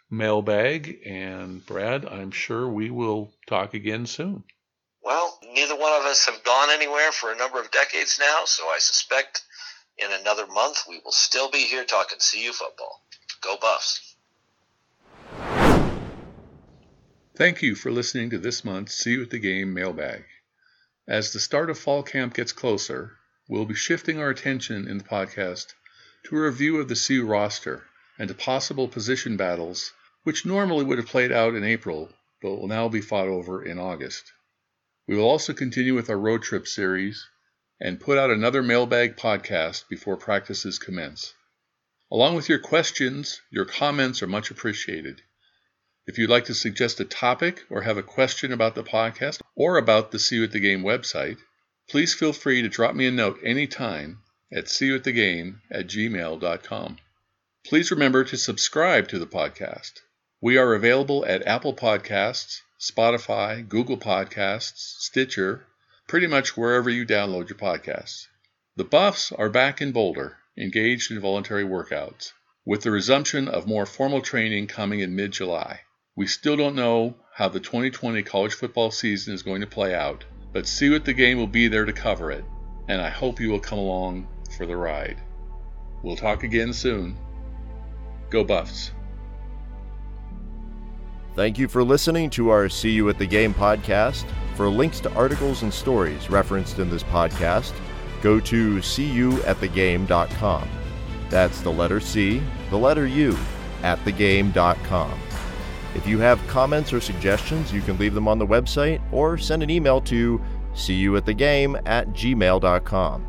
mailbag. 0.09 0.99
And 1.05 1.65
Brad, 1.65 2.05
I'm 2.05 2.31
sure 2.31 2.67
we 2.69 2.91
will 2.91 3.33
talk 3.47 3.73
again 3.73 4.05
soon. 4.05 4.43
Well, 5.01 5.37
neither 5.51 5.75
one 5.75 5.99
of 5.99 6.05
us 6.05 6.25
have 6.27 6.43
gone 6.43 6.69
anywhere 6.69 7.11
for 7.11 7.31
a 7.31 7.35
number 7.35 7.59
of 7.59 7.71
decades 7.71 8.19
now, 8.19 8.45
so 8.45 8.67
I 8.69 8.77
suspect 8.79 9.43
in 9.97 10.11
another 10.11 10.47
month 10.47 10.83
we 10.87 11.01
will 11.03 11.11
still 11.11 11.51
be 11.51 11.65
here 11.65 11.83
talking 11.83 12.19
CU 12.19 12.53
football. 12.53 13.01
Go 13.41 13.57
Buffs. 13.57 14.12
Thank 17.35 17.63
you 17.63 17.73
for 17.73 17.89
listening 17.89 18.29
to 18.29 18.37
this 18.37 18.63
month's 18.63 19.03
CU 19.03 19.23
at 19.23 19.31
the 19.31 19.39
Game 19.39 19.73
mailbag. 19.73 20.23
As 21.07 21.33
the 21.33 21.39
start 21.39 21.71
of 21.71 21.79
fall 21.79 22.03
camp 22.03 22.35
gets 22.35 22.53
closer, 22.53 23.17
we'll 23.49 23.65
be 23.65 23.73
shifting 23.73 24.19
our 24.19 24.29
attention 24.29 24.87
in 24.87 24.99
the 24.99 25.03
podcast 25.03 25.73
to 26.25 26.37
a 26.37 26.43
review 26.43 26.77
of 26.79 26.89
the 26.89 26.95
CU 26.95 27.25
roster 27.25 27.87
and 28.19 28.27
to 28.27 28.35
possible 28.35 28.87
position 28.87 29.35
battles 29.35 29.93
which 30.21 30.45
normally 30.45 30.85
would 30.85 30.99
have 30.99 31.07
played 31.07 31.31
out 31.31 31.55
in 31.55 31.63
April 31.63 32.13
but 32.39 32.51
will 32.51 32.67
now 32.67 32.87
be 32.87 33.01
fought 33.01 33.27
over 33.27 33.65
in 33.65 33.79
August. 33.79 34.31
We 35.07 35.15
will 35.15 35.27
also 35.27 35.53
continue 35.53 35.95
with 35.95 36.11
our 36.11 36.19
road 36.19 36.43
trip 36.43 36.67
series 36.67 37.27
and 37.81 37.99
put 37.99 38.19
out 38.19 38.29
another 38.29 38.61
mailbag 38.61 39.17
podcast 39.17 39.89
before 39.89 40.17
practices 40.17 40.77
commence. 40.77 41.33
Along 42.11 42.35
with 42.35 42.47
your 42.47 42.59
questions, 42.59 43.41
your 43.49 43.65
comments 43.65 44.21
are 44.21 44.27
much 44.27 44.51
appreciated. 44.51 45.23
If 46.05 46.17
you'd 46.17 46.29
like 46.29 46.45
to 46.45 46.53
suggest 46.53 46.99
a 46.99 47.05
topic 47.05 47.63
or 47.69 47.83
have 47.83 47.97
a 47.97 48.03
question 48.03 48.51
about 48.51 48.75
the 48.75 48.83
podcast 48.83 49.39
or 49.55 49.77
about 49.77 50.11
the 50.11 50.19
CU 50.19 50.43
at 50.43 50.51
the 50.51 50.59
Game 50.59 50.83
website, 50.83 51.37
please 51.89 52.13
feel 52.13 52.33
free 52.33 52.61
to 52.61 52.67
drop 52.67 52.93
me 52.93 53.07
a 53.07 53.11
note 53.11 53.39
anytime 53.41 54.19
at 54.51 54.65
cuatthegame 54.65 55.61
at 55.71 55.87
gmail.com. 55.87 56.97
Please 57.65 57.89
remember 57.89 58.25
to 58.25 58.35
subscribe 58.35 59.07
to 59.07 59.17
the 59.17 59.25
podcast. 59.25 60.01
We 60.41 60.57
are 60.57 60.73
available 60.73 61.25
at 61.25 61.47
Apple 61.47 61.73
Podcasts, 61.73 62.59
Spotify, 62.77 63.65
Google 63.65 63.97
Podcasts, 63.97 64.97
Stitcher, 64.99 65.65
pretty 66.09 66.27
much 66.27 66.57
wherever 66.57 66.89
you 66.89 67.05
download 67.05 67.47
your 67.47 67.57
podcasts. 67.57 68.27
The 68.75 68.83
Buffs 68.83 69.31
are 69.31 69.49
back 69.49 69.81
in 69.81 69.93
Boulder, 69.93 70.37
engaged 70.57 71.11
in 71.11 71.21
voluntary 71.21 71.63
workouts, 71.63 72.33
with 72.65 72.81
the 72.81 72.91
resumption 72.91 73.47
of 73.47 73.67
more 73.67 73.85
formal 73.85 74.21
training 74.21 74.67
coming 74.67 74.99
in 74.99 75.15
mid 75.15 75.31
July. 75.31 75.79
We 76.15 76.27
still 76.27 76.55
don't 76.55 76.75
know 76.75 77.15
how 77.33 77.49
the 77.49 77.59
2020 77.59 78.21
college 78.21 78.53
football 78.53 78.91
season 78.91 79.33
is 79.33 79.41
going 79.41 79.61
to 79.61 79.67
play 79.67 79.95
out, 79.95 80.23
but 80.51 80.71
CU 80.77 80.93
at 80.93 81.05
the 81.05 81.13
Game 81.13 81.39
will 81.39 81.47
be 81.47 81.67
there 81.67 81.85
to 81.85 81.93
cover 81.93 82.29
it, 82.31 82.45
and 82.87 83.01
I 83.01 83.09
hope 83.09 83.39
you 83.39 83.49
will 83.49 83.59
come 83.59 83.79
along 83.79 84.27
for 84.55 84.67
the 84.67 84.77
ride. 84.77 85.17
We'll 86.03 86.15
talk 86.15 86.43
again 86.43 86.71
soon. 86.71 87.17
Go 88.29 88.43
Buffs. 88.43 88.91
Thank 91.35 91.57
you 91.57 91.67
for 91.67 91.83
listening 91.83 92.29
to 92.31 92.49
our 92.49 92.69
CU 92.69 93.09
at 93.09 93.17
the 93.17 93.25
Game 93.25 93.55
podcast. 93.55 94.25
For 94.53 94.69
links 94.69 94.99
to 94.99 95.11
articles 95.15 95.63
and 95.63 95.73
stories 95.73 96.29
referenced 96.29 96.77
in 96.77 96.91
this 96.91 97.01
podcast, 97.01 97.73
go 98.21 98.39
to 98.39 98.77
cuatthegame.com. 98.77 100.69
That's 101.29 101.61
the 101.61 101.71
letter 101.71 101.99
C, 101.99 102.43
the 102.69 102.77
letter 102.77 103.07
U, 103.07 103.35
at 103.81 103.97
thegame.com. 104.05 105.19
If 105.95 106.07
you 106.07 106.19
have 106.19 106.45
comments 106.47 106.91
or 106.91 106.99
suggestions, 106.99 107.71
you 107.71 107.81
can 107.81 107.97
leave 107.97 108.13
them 108.13 108.27
on 108.27 108.39
the 108.39 108.47
website 108.47 109.01
or 109.11 109.37
send 109.37 109.61
an 109.61 109.69
email 109.69 110.01
to 110.01 110.41
cuatthegame 110.73 111.81
at 111.85 112.09
gmail.com. 112.09 113.27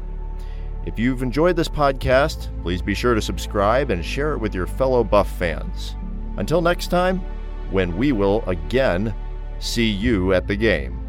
If 0.86 0.98
you've 0.98 1.22
enjoyed 1.22 1.56
this 1.56 1.68
podcast, 1.68 2.48
please 2.62 2.82
be 2.82 2.94
sure 2.94 3.14
to 3.14 3.22
subscribe 3.22 3.90
and 3.90 4.04
share 4.04 4.32
it 4.32 4.38
with 4.38 4.54
your 4.54 4.66
fellow 4.66 5.04
Buff 5.04 5.30
fans. 5.38 5.94
Until 6.36 6.60
next 6.60 6.88
time, 6.88 7.20
when 7.70 7.96
we 7.96 8.12
will 8.12 8.42
again 8.46 9.14
see 9.58 9.88
you 9.88 10.34
at 10.34 10.46
the 10.46 10.56
game. 10.56 11.03